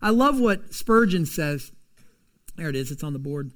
[0.00, 1.72] I love what Spurgeon says.
[2.56, 3.52] There it is, it's on the board.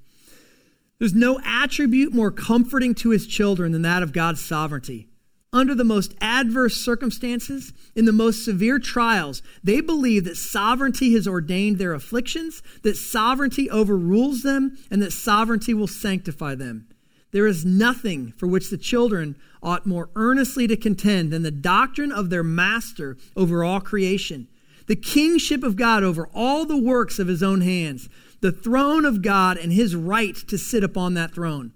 [0.98, 5.09] There's no attribute more comforting to his children than that of God's sovereignty.
[5.52, 11.26] Under the most adverse circumstances, in the most severe trials, they believe that sovereignty has
[11.26, 16.87] ordained their afflictions, that sovereignty overrules them, and that sovereignty will sanctify them.
[17.33, 22.12] There is nothing for which the children ought more earnestly to contend than the doctrine
[22.12, 24.49] of their master over all creation,
[24.87, 28.09] the kingship of God over all the works of his own hands,
[28.40, 31.73] the throne of God and his right to sit upon that throne.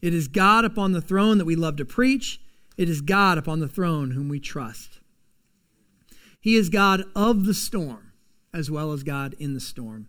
[0.00, 2.40] It is God upon the throne that we love to preach.
[2.76, 5.00] It is God upon the throne whom we trust.
[6.40, 8.12] He is God of the storm
[8.52, 10.08] as well as God in the storm.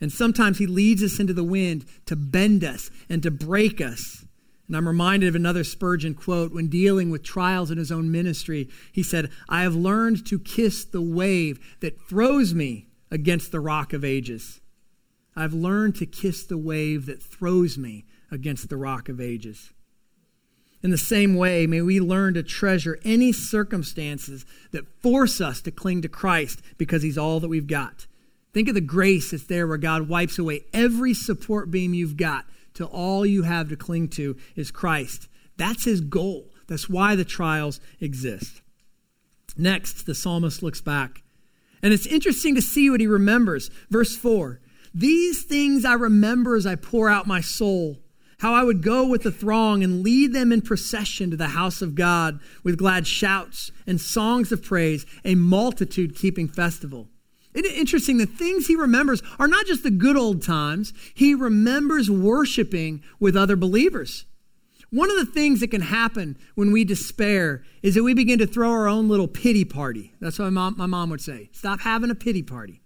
[0.00, 4.25] And sometimes he leads us into the wind to bend us and to break us.
[4.66, 8.68] And I'm reminded of another Spurgeon quote when dealing with trials in his own ministry.
[8.92, 13.92] He said, I have learned to kiss the wave that throws me against the rock
[13.92, 14.60] of ages.
[15.36, 19.70] I've learned to kiss the wave that throws me against the rock of ages.
[20.82, 25.70] In the same way, may we learn to treasure any circumstances that force us to
[25.70, 28.06] cling to Christ because he's all that we've got.
[28.52, 32.46] Think of the grace that's there where God wipes away every support beam you've got
[32.76, 35.28] till all you have to cling to is Christ.
[35.56, 36.50] That's his goal.
[36.68, 38.60] That's why the trials exist.
[39.56, 41.22] Next, the psalmist looks back.
[41.82, 43.70] And it's interesting to see what he remembers.
[43.90, 44.60] Verse 4
[44.94, 47.98] These things I remember as I pour out my soul,
[48.38, 51.80] how I would go with the throng and lead them in procession to the house
[51.80, 57.08] of God with glad shouts and songs of praise, a multitude keeping festival.
[57.56, 63.02] Interesting, the things he remembers are not just the good old times, he remembers worshiping
[63.18, 64.26] with other believers.
[64.90, 68.46] One of the things that can happen when we despair is that we begin to
[68.46, 70.12] throw our own little pity party.
[70.20, 71.50] That's what my mom, my mom would say.
[71.52, 72.80] Stop having a pity party.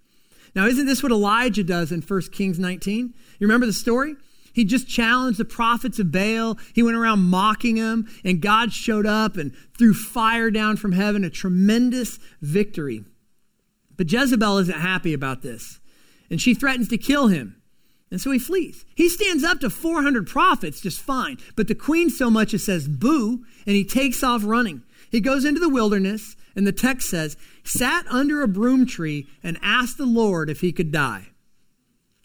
[0.54, 3.14] Now, isn't this what Elijah does in 1 Kings 19?
[3.38, 4.16] You remember the story?
[4.52, 6.58] He just challenged the prophets of Baal.
[6.74, 11.22] He went around mocking them, and God showed up and threw fire down from heaven,
[11.22, 13.04] a tremendous victory.
[14.00, 15.78] But Jezebel isn't happy about this,
[16.30, 17.60] and she threatens to kill him.
[18.10, 18.86] And so he flees.
[18.94, 22.88] He stands up to 400 prophets just fine, but the queen so much as says
[22.88, 24.84] boo, and he takes off running.
[25.10, 29.58] He goes into the wilderness, and the text says, sat under a broom tree and
[29.60, 31.26] asked the Lord if he could die.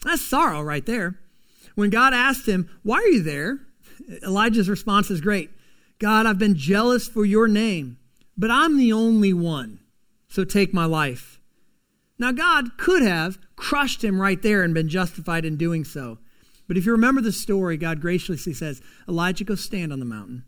[0.02, 1.18] That's sorrow right there.
[1.74, 3.58] When God asked him, Why are you there?
[4.22, 5.50] Elijah's response is great
[5.98, 7.98] God, I've been jealous for your name,
[8.34, 9.80] but I'm the only one,
[10.26, 11.35] so take my life.
[12.18, 16.18] Now, God could have crushed him right there and been justified in doing so.
[16.66, 20.44] But if you remember the story, God graciously says, Elijah, go stand on the mountain.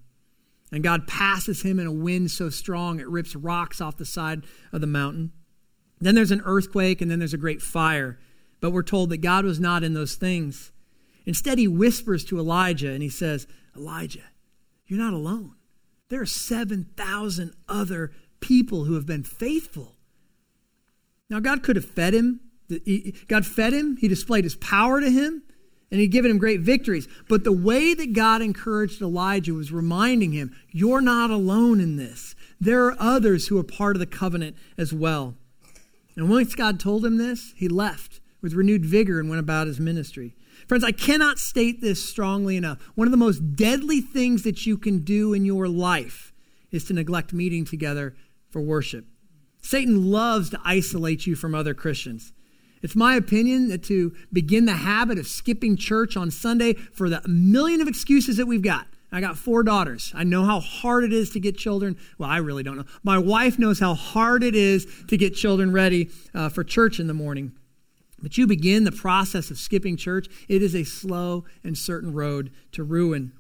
[0.73, 4.45] And God passes him in a wind so strong it rips rocks off the side
[4.73, 5.33] of the mountain.
[6.01, 8.19] Then there's an earthquake, and then there's a great fire.
[8.61, 10.73] But we're told that God was not in those things.
[11.27, 14.25] Instead, he whispers to Elijah and he says, Elijah,
[14.87, 15.55] you're not alone.
[16.09, 19.98] There are 7,000 other people who have been faithful.
[21.31, 22.41] Now, God could have fed him.
[23.29, 25.43] God fed him, He displayed His power to him,
[25.91, 27.09] and He'd given him great victories.
[27.29, 32.35] But the way that God encouraged Elijah was reminding him, You're not alone in this.
[32.61, 35.35] There are others who are part of the covenant as well.
[36.17, 39.81] And once God told him this, he left with renewed vigor and went about his
[39.81, 40.35] ministry.
[40.67, 42.79] Friends, I cannot state this strongly enough.
[42.95, 46.33] One of the most deadly things that you can do in your life
[46.71, 48.15] is to neglect meeting together
[48.51, 49.07] for worship.
[49.61, 52.33] Satan loves to isolate you from other Christians.
[52.83, 57.21] It's my opinion that to begin the habit of skipping church on Sunday for the
[57.27, 58.87] million of excuses that we've got.
[59.11, 60.13] I got four daughters.
[60.15, 61.97] I know how hard it is to get children.
[62.19, 62.85] Well, I really don't know.
[63.03, 67.07] My wife knows how hard it is to get children ready uh, for church in
[67.07, 67.53] the morning.
[68.21, 72.51] But you begin the process of skipping church, it is a slow and certain road
[72.73, 73.33] to ruin.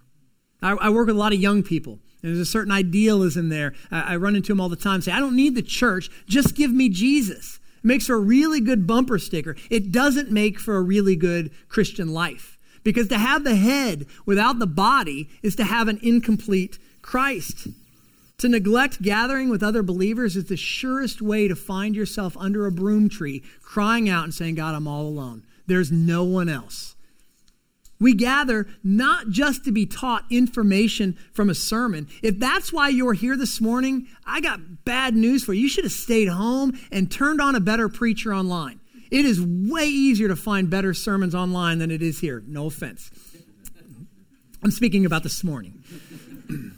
[0.62, 1.98] I, I work with a lot of young people.
[2.22, 3.74] There's a certain idealism there.
[3.90, 5.00] I, I run into them all the time.
[5.00, 6.10] Say, I don't need the church.
[6.26, 7.60] Just give me Jesus.
[7.78, 9.56] It makes for a really good bumper sticker.
[9.70, 12.58] It doesn't make for a really good Christian life.
[12.82, 17.68] Because to have the head without the body is to have an incomplete Christ.
[18.38, 22.72] To neglect gathering with other believers is the surest way to find yourself under a
[22.72, 25.42] broom tree, crying out and saying, God, I'm all alone.
[25.66, 26.94] There's no one else.
[28.00, 32.08] We gather not just to be taught information from a sermon.
[32.22, 35.62] If that's why you're here this morning, I got bad news for you.
[35.62, 38.80] You should have stayed home and turned on a better preacher online.
[39.10, 42.42] It is way easier to find better sermons online than it is here.
[42.46, 43.10] No offense.
[44.62, 45.82] I'm speaking about this morning.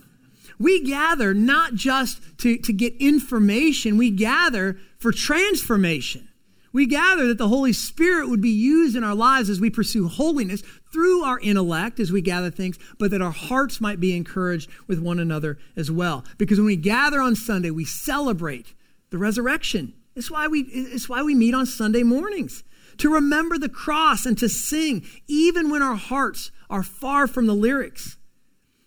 [0.59, 6.29] we gather not just to, to get information, we gather for transformation.
[6.73, 10.09] We gather that the Holy Spirit would be used in our lives as we pursue
[10.09, 10.63] holiness
[10.93, 15.01] through our intellect as we gather things, but that our hearts might be encouraged with
[15.01, 16.25] one another as well.
[16.39, 18.75] Because when we gather on Sunday, we celebrate
[19.11, 19.95] the resurrection.
[20.15, 22.63] It's why we, it's why we meet on Sunday mornings
[22.99, 27.55] to remember the cross and to sing, even when our hearts are far from the
[27.55, 28.17] lyrics.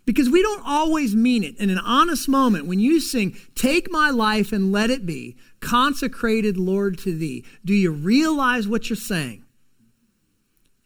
[0.06, 1.58] Because we don't always mean it.
[1.58, 6.58] In an honest moment, when you sing, Take my life and let it be, consecrated,
[6.58, 9.44] Lord, to thee, do you realize what you're saying?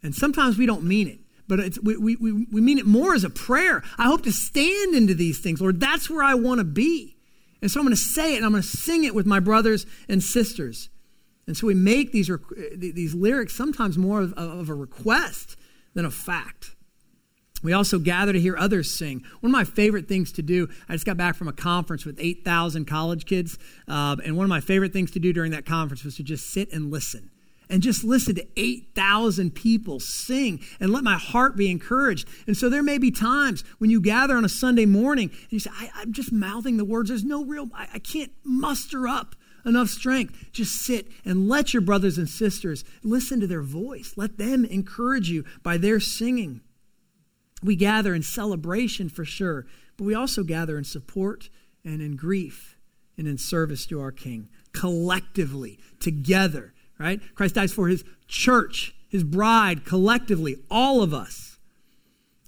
[0.04, 3.30] And sometimes we don't mean it, but we, we, we, mean it more as a
[3.30, 3.84] prayer.
[3.98, 5.80] I hope to stand into these things, Lord.
[5.80, 7.18] That's where I want to be.
[7.62, 9.40] And so I'm going to say it and I'm going to sing it with my
[9.40, 10.90] brothers and sisters.
[11.48, 12.30] And so we make these,
[12.76, 15.58] these lyrics sometimes more of, of a request
[15.94, 16.76] than a fact.
[17.64, 19.24] We also gather to hear others sing.
[19.40, 22.20] One of my favorite things to do, I just got back from a conference with
[22.20, 26.04] 8,000 college kids, uh, and one of my favorite things to do during that conference
[26.04, 27.32] was to just sit and listen.
[27.70, 32.26] And just listen to 8,000 people sing and let my heart be encouraged.
[32.48, 35.60] And so there may be times when you gather on a Sunday morning and you
[35.60, 37.10] say, I, am just mouthing the words.
[37.10, 39.36] There's no real, I, I can't muster up
[39.66, 40.52] enough strength.
[40.54, 44.14] Just sit and let your brothers and sisters listen to their voice.
[44.16, 46.62] Let them encourage you by their singing.
[47.64, 49.66] We gather in celebration for sure,
[49.98, 51.50] but we also gather in support
[51.84, 52.78] and in grief
[53.18, 54.50] and in service to our King.
[54.74, 57.20] Collectively, together, right?
[57.36, 61.58] Christ dies for his church, his bride, collectively, all of us.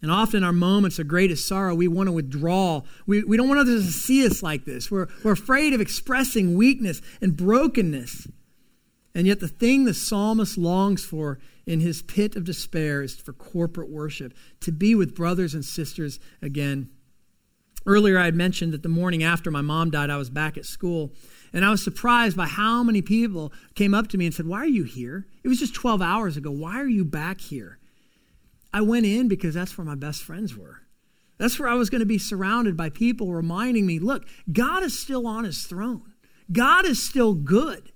[0.01, 2.84] And often our moments of greatest sorrow, we want to withdraw.
[3.05, 4.89] We, we don't want others to see us like this.
[4.89, 8.28] We're, we're afraid of expressing weakness and brokenness.
[9.14, 11.39] And yet, the thing the psalmist longs for
[11.70, 16.20] in his pit of despair is for corporate worship, to be with brothers and sisters
[16.41, 16.89] again.
[17.86, 20.65] Earlier, I had mentioned that the morning after my mom died, I was back at
[20.65, 21.13] school.
[21.53, 24.57] And I was surprised by how many people came up to me and said, Why
[24.57, 25.28] are you here?
[25.43, 26.49] It was just 12 hours ago.
[26.49, 27.78] Why are you back here?
[28.74, 30.82] I went in because that's where my best friends were.
[31.38, 34.97] That's where I was going to be surrounded by people reminding me look, God is
[34.97, 36.13] still on his throne,
[36.51, 37.91] God is still good.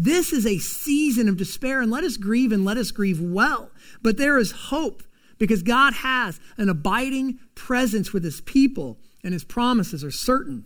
[0.00, 3.72] This is a season of despair, and let us grieve and let us grieve well.
[4.00, 5.02] But there is hope
[5.38, 10.64] because God has an abiding presence with his people, and his promises are certain.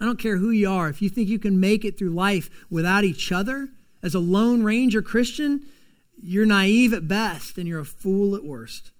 [0.00, 2.48] I don't care who you are, if you think you can make it through life
[2.70, 3.68] without each other
[4.02, 5.64] as a Lone Ranger Christian,
[6.22, 8.92] you're naive at best and you're a fool at worst.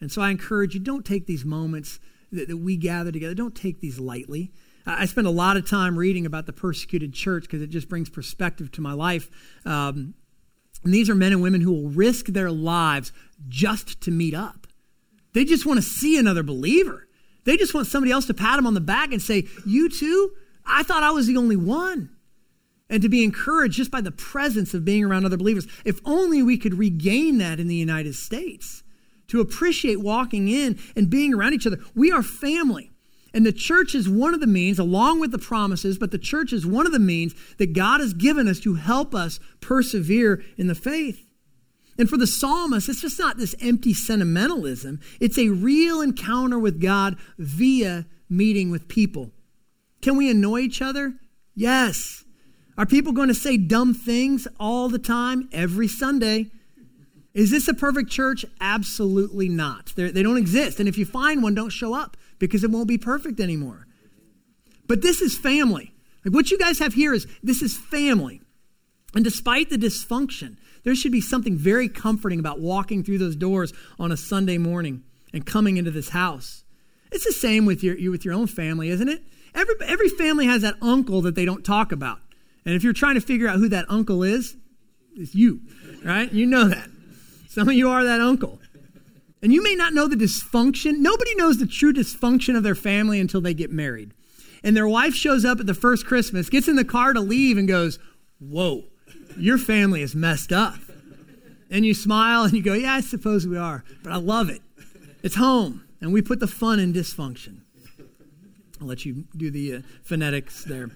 [0.00, 2.00] And so I encourage you don't take these moments
[2.32, 4.50] that, that we gather together, don't take these lightly.
[4.86, 8.08] I spend a lot of time reading about the persecuted church because it just brings
[8.08, 9.30] perspective to my life.
[9.64, 10.14] Um,
[10.84, 13.12] and these are men and women who will risk their lives
[13.48, 14.66] just to meet up.
[15.32, 17.06] They just want to see another believer.
[17.44, 20.32] They just want somebody else to pat them on the back and say, You too?
[20.64, 22.10] I thought I was the only one.
[22.88, 25.66] And to be encouraged just by the presence of being around other believers.
[25.84, 28.82] If only we could regain that in the United States,
[29.28, 31.78] to appreciate walking in and being around each other.
[31.94, 32.89] We are family.
[33.32, 36.52] And the church is one of the means, along with the promises, but the church
[36.52, 40.66] is one of the means that God has given us to help us persevere in
[40.66, 41.26] the faith.
[41.96, 46.80] And for the psalmist, it's just not this empty sentimentalism, it's a real encounter with
[46.80, 49.30] God via meeting with people.
[50.00, 51.14] Can we annoy each other?
[51.54, 52.24] Yes.
[52.78, 56.46] Are people going to say dumb things all the time, every Sunday?
[57.34, 58.44] Is this a perfect church?
[58.60, 59.92] Absolutely not.
[59.94, 60.80] They're, they do not exist.
[60.80, 63.86] And if you find one, don't show up because it won't be perfect anymore.
[64.88, 65.94] But this is family.
[66.24, 68.42] Like what you guys have here is this is family.
[69.14, 73.72] And despite the dysfunction, there should be something very comforting about walking through those doors
[73.98, 76.64] on a Sunday morning and coming into this house.
[77.12, 79.22] It's the same with your, with your own family, isn't it?
[79.54, 82.18] Every, every family has that uncle that they don't talk about.
[82.64, 84.56] And if you're trying to figure out who that uncle is,
[85.16, 85.60] it's you,
[86.04, 86.32] right?
[86.32, 86.88] You know that.
[87.48, 88.59] Some of you are that uncle.
[89.42, 90.98] And you may not know the dysfunction.
[90.98, 94.12] Nobody knows the true dysfunction of their family until they get married.
[94.62, 97.56] And their wife shows up at the first Christmas, gets in the car to leave,
[97.56, 97.98] and goes,
[98.38, 98.84] Whoa,
[99.38, 100.78] your family is messed up.
[101.70, 104.60] And you smile and you go, Yeah, I suppose we are, but I love it.
[105.22, 107.60] It's home, and we put the fun in dysfunction.
[108.80, 110.90] I'll let you do the uh, phonetics there.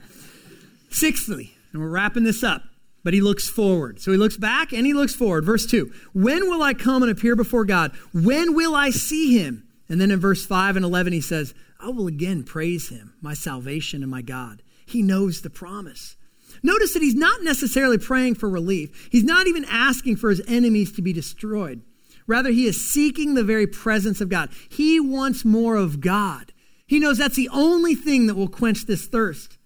[0.91, 2.63] Sixthly, and we're wrapping this up
[3.05, 4.01] but he looks forward.
[4.01, 5.45] So he looks back and he looks forward.
[5.45, 7.93] Verse 2 When will I come and appear before God?
[8.13, 9.69] When will I see him?
[9.89, 13.35] And then in verse 5 and 11, he says, I will again praise him, my
[13.35, 14.63] salvation and my God.
[14.87, 16.17] He knows the promise.
[16.63, 20.93] Notice that he's not necessarily praying for relief, he's not even asking for his enemies
[20.93, 21.83] to be destroyed.
[22.27, 24.49] Rather, he is seeking the very presence of God.
[24.71, 26.55] He wants more of God.
[26.87, 29.59] He knows that's the only thing that will quench this thirst.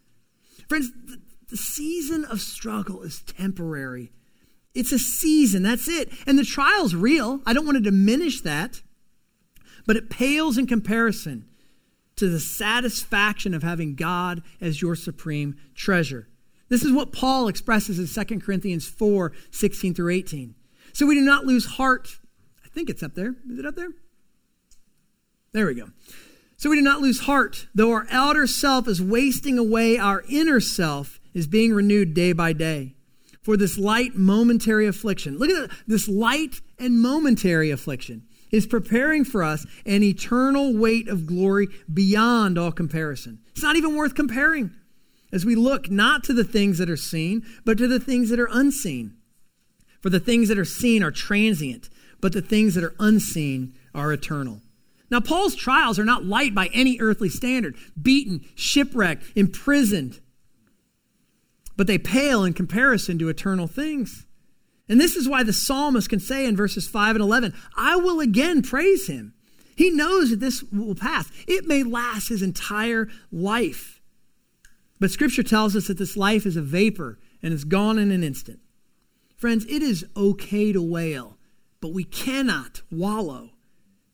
[0.68, 0.90] Friends,
[1.48, 4.12] the season of struggle is temporary.
[4.74, 6.10] It's a season, that's it.
[6.26, 7.40] And the trial's real.
[7.46, 8.82] I don't want to diminish that.
[9.86, 11.46] But it pales in comparison
[12.16, 16.28] to the satisfaction of having God as your supreme treasure.
[16.68, 20.54] This is what Paul expresses in 2 Corinthians 4 16 through 18.
[20.92, 22.18] So we do not lose heart.
[22.64, 23.34] I think it's up there.
[23.50, 23.90] Is it up there?
[25.52, 25.90] There we go.
[26.58, 30.60] So we do not lose heart, though our outer self is wasting away, our inner
[30.60, 32.94] self is being renewed day by day.
[33.42, 39.42] For this light momentary affliction, look at this light and momentary affliction is preparing for
[39.42, 43.38] us an eternal weight of glory beyond all comparison.
[43.50, 44.72] It's not even worth comparing
[45.32, 48.40] as we look not to the things that are seen, but to the things that
[48.40, 49.14] are unseen.
[50.00, 54.12] For the things that are seen are transient, but the things that are unseen are
[54.12, 54.62] eternal.
[55.10, 60.20] Now, Paul's trials are not light by any earthly standard beaten, shipwrecked, imprisoned
[61.78, 64.26] but they pale in comparison to eternal things.
[64.88, 68.18] And this is why the psalmist can say in verses 5 and 11, I will
[68.18, 69.32] again praise him.
[69.76, 71.30] He knows that this will pass.
[71.46, 74.02] It may last his entire life.
[74.98, 78.24] But scripture tells us that this life is a vapor and is gone in an
[78.24, 78.58] instant.
[79.36, 81.38] Friends, it is okay to wail,
[81.80, 83.50] but we cannot wallow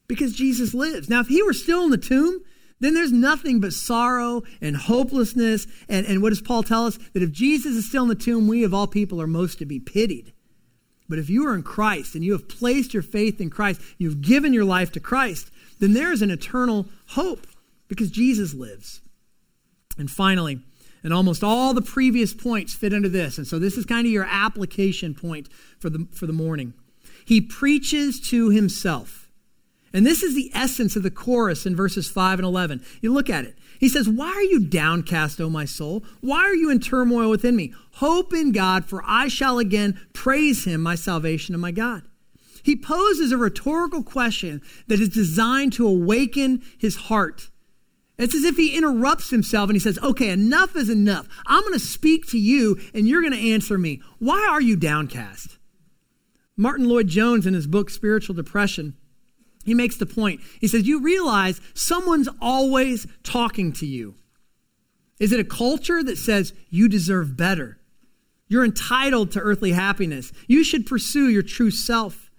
[0.06, 1.08] because Jesus lives.
[1.08, 2.42] Now, if he were still in the tomb,
[2.84, 5.66] then there's nothing but sorrow and hopelessness.
[5.88, 6.98] And, and what does Paul tell us?
[7.12, 9.66] That if Jesus is still in the tomb, we of all people are most to
[9.66, 10.32] be pitied.
[11.08, 14.22] But if you are in Christ and you have placed your faith in Christ, you've
[14.22, 17.46] given your life to Christ, then there is an eternal hope
[17.88, 19.00] because Jesus lives.
[19.98, 20.60] And finally,
[21.02, 23.36] and almost all the previous points fit into this.
[23.36, 26.72] And so this is kind of your application point for the, for the morning.
[27.26, 29.23] He preaches to himself.
[29.94, 32.84] And this is the essence of the chorus in verses 5 and 11.
[33.00, 33.56] You look at it.
[33.78, 36.04] He says, Why are you downcast, O my soul?
[36.20, 37.72] Why are you in turmoil within me?
[37.92, 42.02] Hope in God, for I shall again praise him, my salvation and my God.
[42.64, 47.50] He poses a rhetorical question that is designed to awaken his heart.
[48.18, 51.28] It's as if he interrupts himself and he says, Okay, enough is enough.
[51.46, 54.02] I'm going to speak to you and you're going to answer me.
[54.18, 55.58] Why are you downcast?
[56.56, 58.96] Martyn Lloyd-Jones, in his book Spiritual Depression,
[59.64, 60.40] he makes the point.
[60.60, 64.14] He says, You realize someone's always talking to you.
[65.18, 67.78] Is it a culture that says you deserve better?
[68.48, 70.32] You're entitled to earthly happiness.
[70.46, 72.30] You should pursue your true self.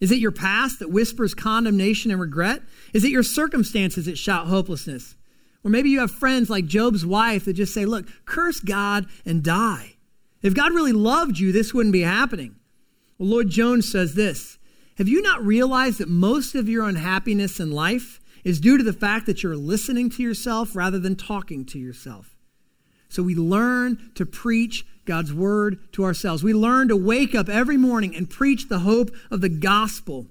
[0.00, 2.62] Is it your past that whispers condemnation and regret?
[2.92, 5.16] Is it your circumstances that shout hopelessness?
[5.64, 9.42] Or maybe you have friends like Job's wife that just say, Look, curse God and
[9.42, 9.94] die.
[10.42, 12.56] If God really loved you, this wouldn't be happening.
[13.18, 14.58] Well, Lloyd-Jones says this
[14.96, 18.92] have you not realized that most of your unhappiness in life is due to the
[18.92, 22.36] fact that you're listening to yourself rather than talking to yourself?
[23.08, 26.42] So we learn to preach God's word to ourselves.
[26.42, 30.26] We learn to wake up every morning and preach the hope of the gospel.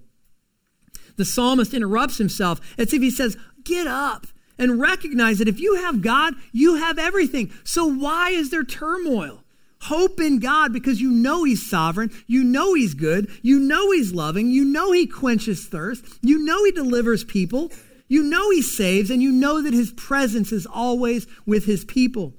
[1.15, 5.75] The psalmist interrupts himself as if he says, Get up and recognize that if you
[5.75, 7.51] have God, you have everything.
[7.63, 9.42] So why is there turmoil?
[9.83, 12.11] Hope in God because you know He's sovereign.
[12.27, 13.29] You know He's good.
[13.41, 14.49] You know He's loving.
[14.51, 16.05] You know He quenches thirst.
[16.21, 17.71] You know He delivers people.
[18.07, 22.33] You know He saves, and you know that His presence is always with His people.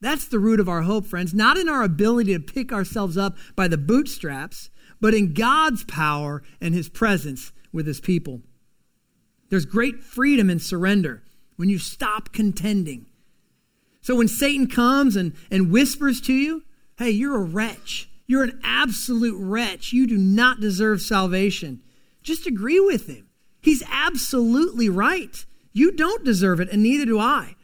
[0.00, 3.38] That's the root of our hope, friends, not in our ability to pick ourselves up
[3.56, 4.68] by the bootstraps,
[5.00, 8.42] but in God's power and his presence with his people.
[9.48, 11.22] There's great freedom in surrender
[11.56, 13.06] when you stop contending.
[14.04, 16.62] So when Satan comes and, and whispers to you,
[16.98, 18.10] hey, you're a wretch.
[18.26, 19.94] You're an absolute wretch.
[19.94, 21.80] You do not deserve salvation.
[22.22, 23.26] Just agree with him.
[23.62, 25.46] He's absolutely right.
[25.72, 27.56] You don't deserve it, and neither do I.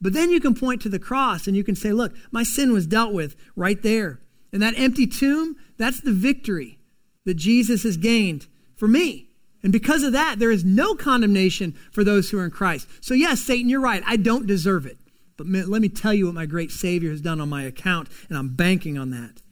[0.00, 2.72] But then you can point to the cross and you can say, look, my sin
[2.72, 4.18] was dealt with right there.
[4.52, 6.80] And that empty tomb, that's the victory
[7.24, 9.28] that Jesus has gained for me.
[9.62, 12.88] And because of that, there is no condemnation for those who are in Christ.
[13.00, 14.02] So, yes, Satan, you're right.
[14.04, 14.98] I don't deserve it.
[15.36, 18.38] But let me tell you what my great Savior has done on my account, and
[18.38, 19.42] I'm banking on that.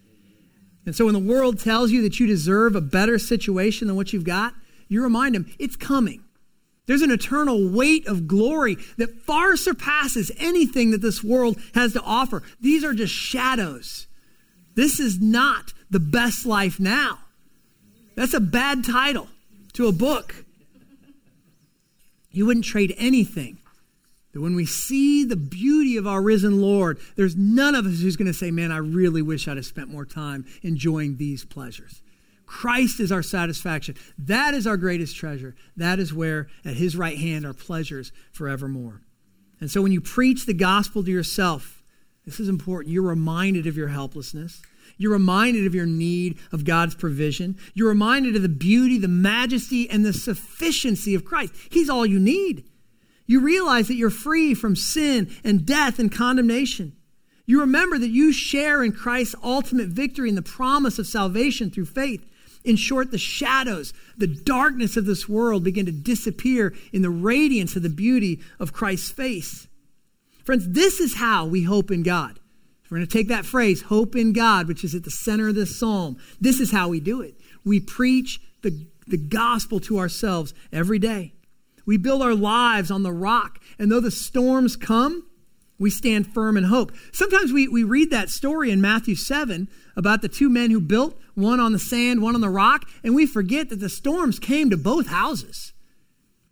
[0.87, 4.13] And so when the world tells you that you deserve a better situation than what
[4.13, 4.55] you've got,
[4.89, 6.23] you remind them it's coming.
[6.87, 12.03] There's an eternal weight of glory that far surpasses anything that this world has to
[12.03, 12.43] offer.
[12.61, 14.09] These are just shadows.
[14.75, 17.19] This is not the best life now.
[18.17, 19.29] That's a bad title
[19.75, 20.45] to a book.
[22.31, 23.59] You wouldn't trade anything
[24.33, 28.17] that when we see the beauty of our risen Lord, there's none of us who's
[28.17, 32.03] going to say, Man, I really wish I'd have spent more time enjoying these pleasures.
[32.47, 33.97] Christ is our satisfaction.
[34.19, 35.55] That is our greatest treasure.
[35.77, 39.01] That is where, at his right hand, are pleasures forevermore.
[39.61, 41.83] And so when you preach the gospel to yourself,
[42.27, 42.93] this is important.
[42.93, 44.61] You're reminded of your helplessness.
[44.99, 47.57] You're reminded of your need of God's provision.
[47.75, 51.55] You're reminded of the beauty, the majesty, and the sufficiency of Christ.
[51.71, 52.65] He's all you need.
[53.33, 56.93] You realize that you're free from sin and death and condemnation.
[57.47, 61.87] You remember that you share in Christ's ultimate victory and the promise of salvation through
[61.87, 62.23] faith.
[62.63, 67.75] In short, the shadows, the darkness of this world begin to disappear in the radiance
[67.75, 69.67] of the beauty of Christ's face.
[70.45, 72.39] Friends, this is how we hope in God.
[72.91, 75.55] We're going to take that phrase, hope in God, which is at the center of
[75.55, 76.19] this psalm.
[76.39, 77.41] This is how we do it.
[77.65, 81.33] We preach the, the gospel to ourselves every day.
[81.87, 85.27] We build our lives on the rock, and though the storms come,
[85.79, 86.93] we stand firm in hope.
[87.13, 91.19] Sometimes we, we read that story in Matthew 7 about the two men who built,
[91.35, 94.71] one on the sand, one on the rock, and we forget that the storms came
[94.71, 95.73] to both houses.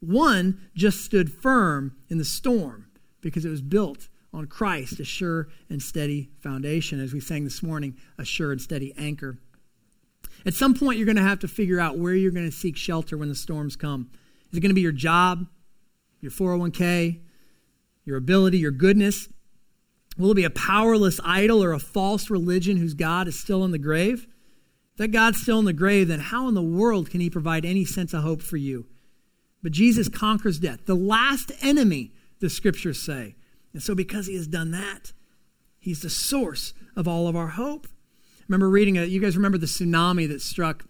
[0.00, 2.86] One just stood firm in the storm
[3.20, 7.00] because it was built on Christ, a sure and steady foundation.
[7.00, 9.38] As we sang this morning, a sure and steady anchor.
[10.46, 12.76] At some point, you're going to have to figure out where you're going to seek
[12.76, 14.10] shelter when the storms come.
[14.50, 15.46] Is it going to be your job,
[16.20, 17.20] your 401k,
[18.04, 19.28] your ability, your goodness?
[20.18, 23.70] Will it be a powerless idol or a false religion whose God is still in
[23.70, 24.26] the grave?
[24.92, 27.64] If that God's still in the grave, then how in the world can he provide
[27.64, 28.86] any sense of hope for you?
[29.62, 33.36] But Jesus conquers death, the last enemy, the scriptures say.
[33.72, 35.12] And so, because he has done that,
[35.78, 37.86] he's the source of all of our hope.
[38.48, 40.84] remember reading, a, you guys remember the tsunami that struck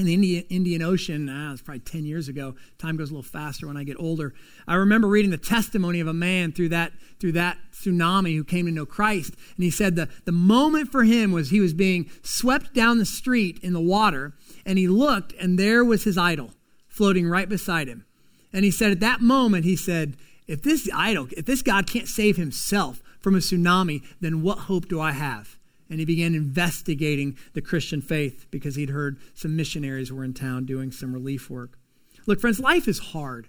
[0.00, 2.54] in the Indian, Indian Ocean, ah, it's probably 10 years ago.
[2.78, 4.32] Time goes a little faster when I get older.
[4.66, 8.64] I remember reading the testimony of a man through that, through that tsunami who came
[8.64, 9.34] to know Christ.
[9.56, 13.04] And he said the, the moment for him was he was being swept down the
[13.04, 14.32] street in the water,
[14.64, 16.52] and he looked, and there was his idol
[16.88, 18.06] floating right beside him.
[18.54, 22.08] And he said, at that moment, he said, if this idol, if this God can't
[22.08, 25.58] save himself from a tsunami, then what hope do I have?
[25.90, 30.64] And he began investigating the Christian faith because he'd heard some missionaries were in town
[30.64, 31.78] doing some relief work.
[32.26, 33.48] Look, friends, life is hard,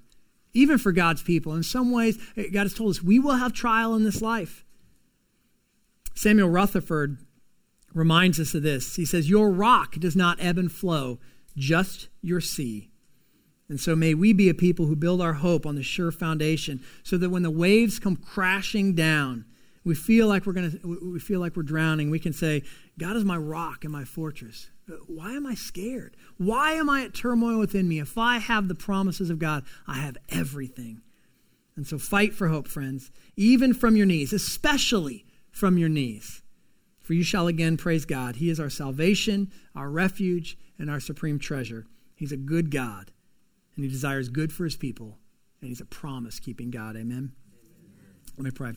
[0.54, 1.54] even for God's people.
[1.54, 4.66] In some ways, God has told us we will have trial in this life.
[6.16, 7.20] Samuel Rutherford
[7.94, 8.96] reminds us of this.
[8.96, 11.20] He says, Your rock does not ebb and flow,
[11.56, 12.90] just your sea.
[13.70, 16.82] And so may we be a people who build our hope on the sure foundation
[17.04, 19.46] so that when the waves come crashing down,
[19.84, 22.64] we feel like we're going to we feel like we're drowning we can say
[23.00, 24.70] god is my rock and my fortress.
[24.92, 26.16] Uh, why am i scared?
[26.38, 28.00] Why am i at turmoil within me?
[28.00, 31.02] If i have the promises of god i have everything.
[31.76, 36.42] And so fight for hope friends even from your knees especially from your knees.
[37.02, 38.38] For you shall again praise god.
[38.38, 41.86] He is our salvation our refuge and our supreme treasure.
[42.16, 43.12] He's a good god
[43.76, 45.18] and he desires good for his people
[45.60, 46.96] and he's a promise keeping god.
[46.96, 47.32] Amen?
[48.38, 48.74] Let me pray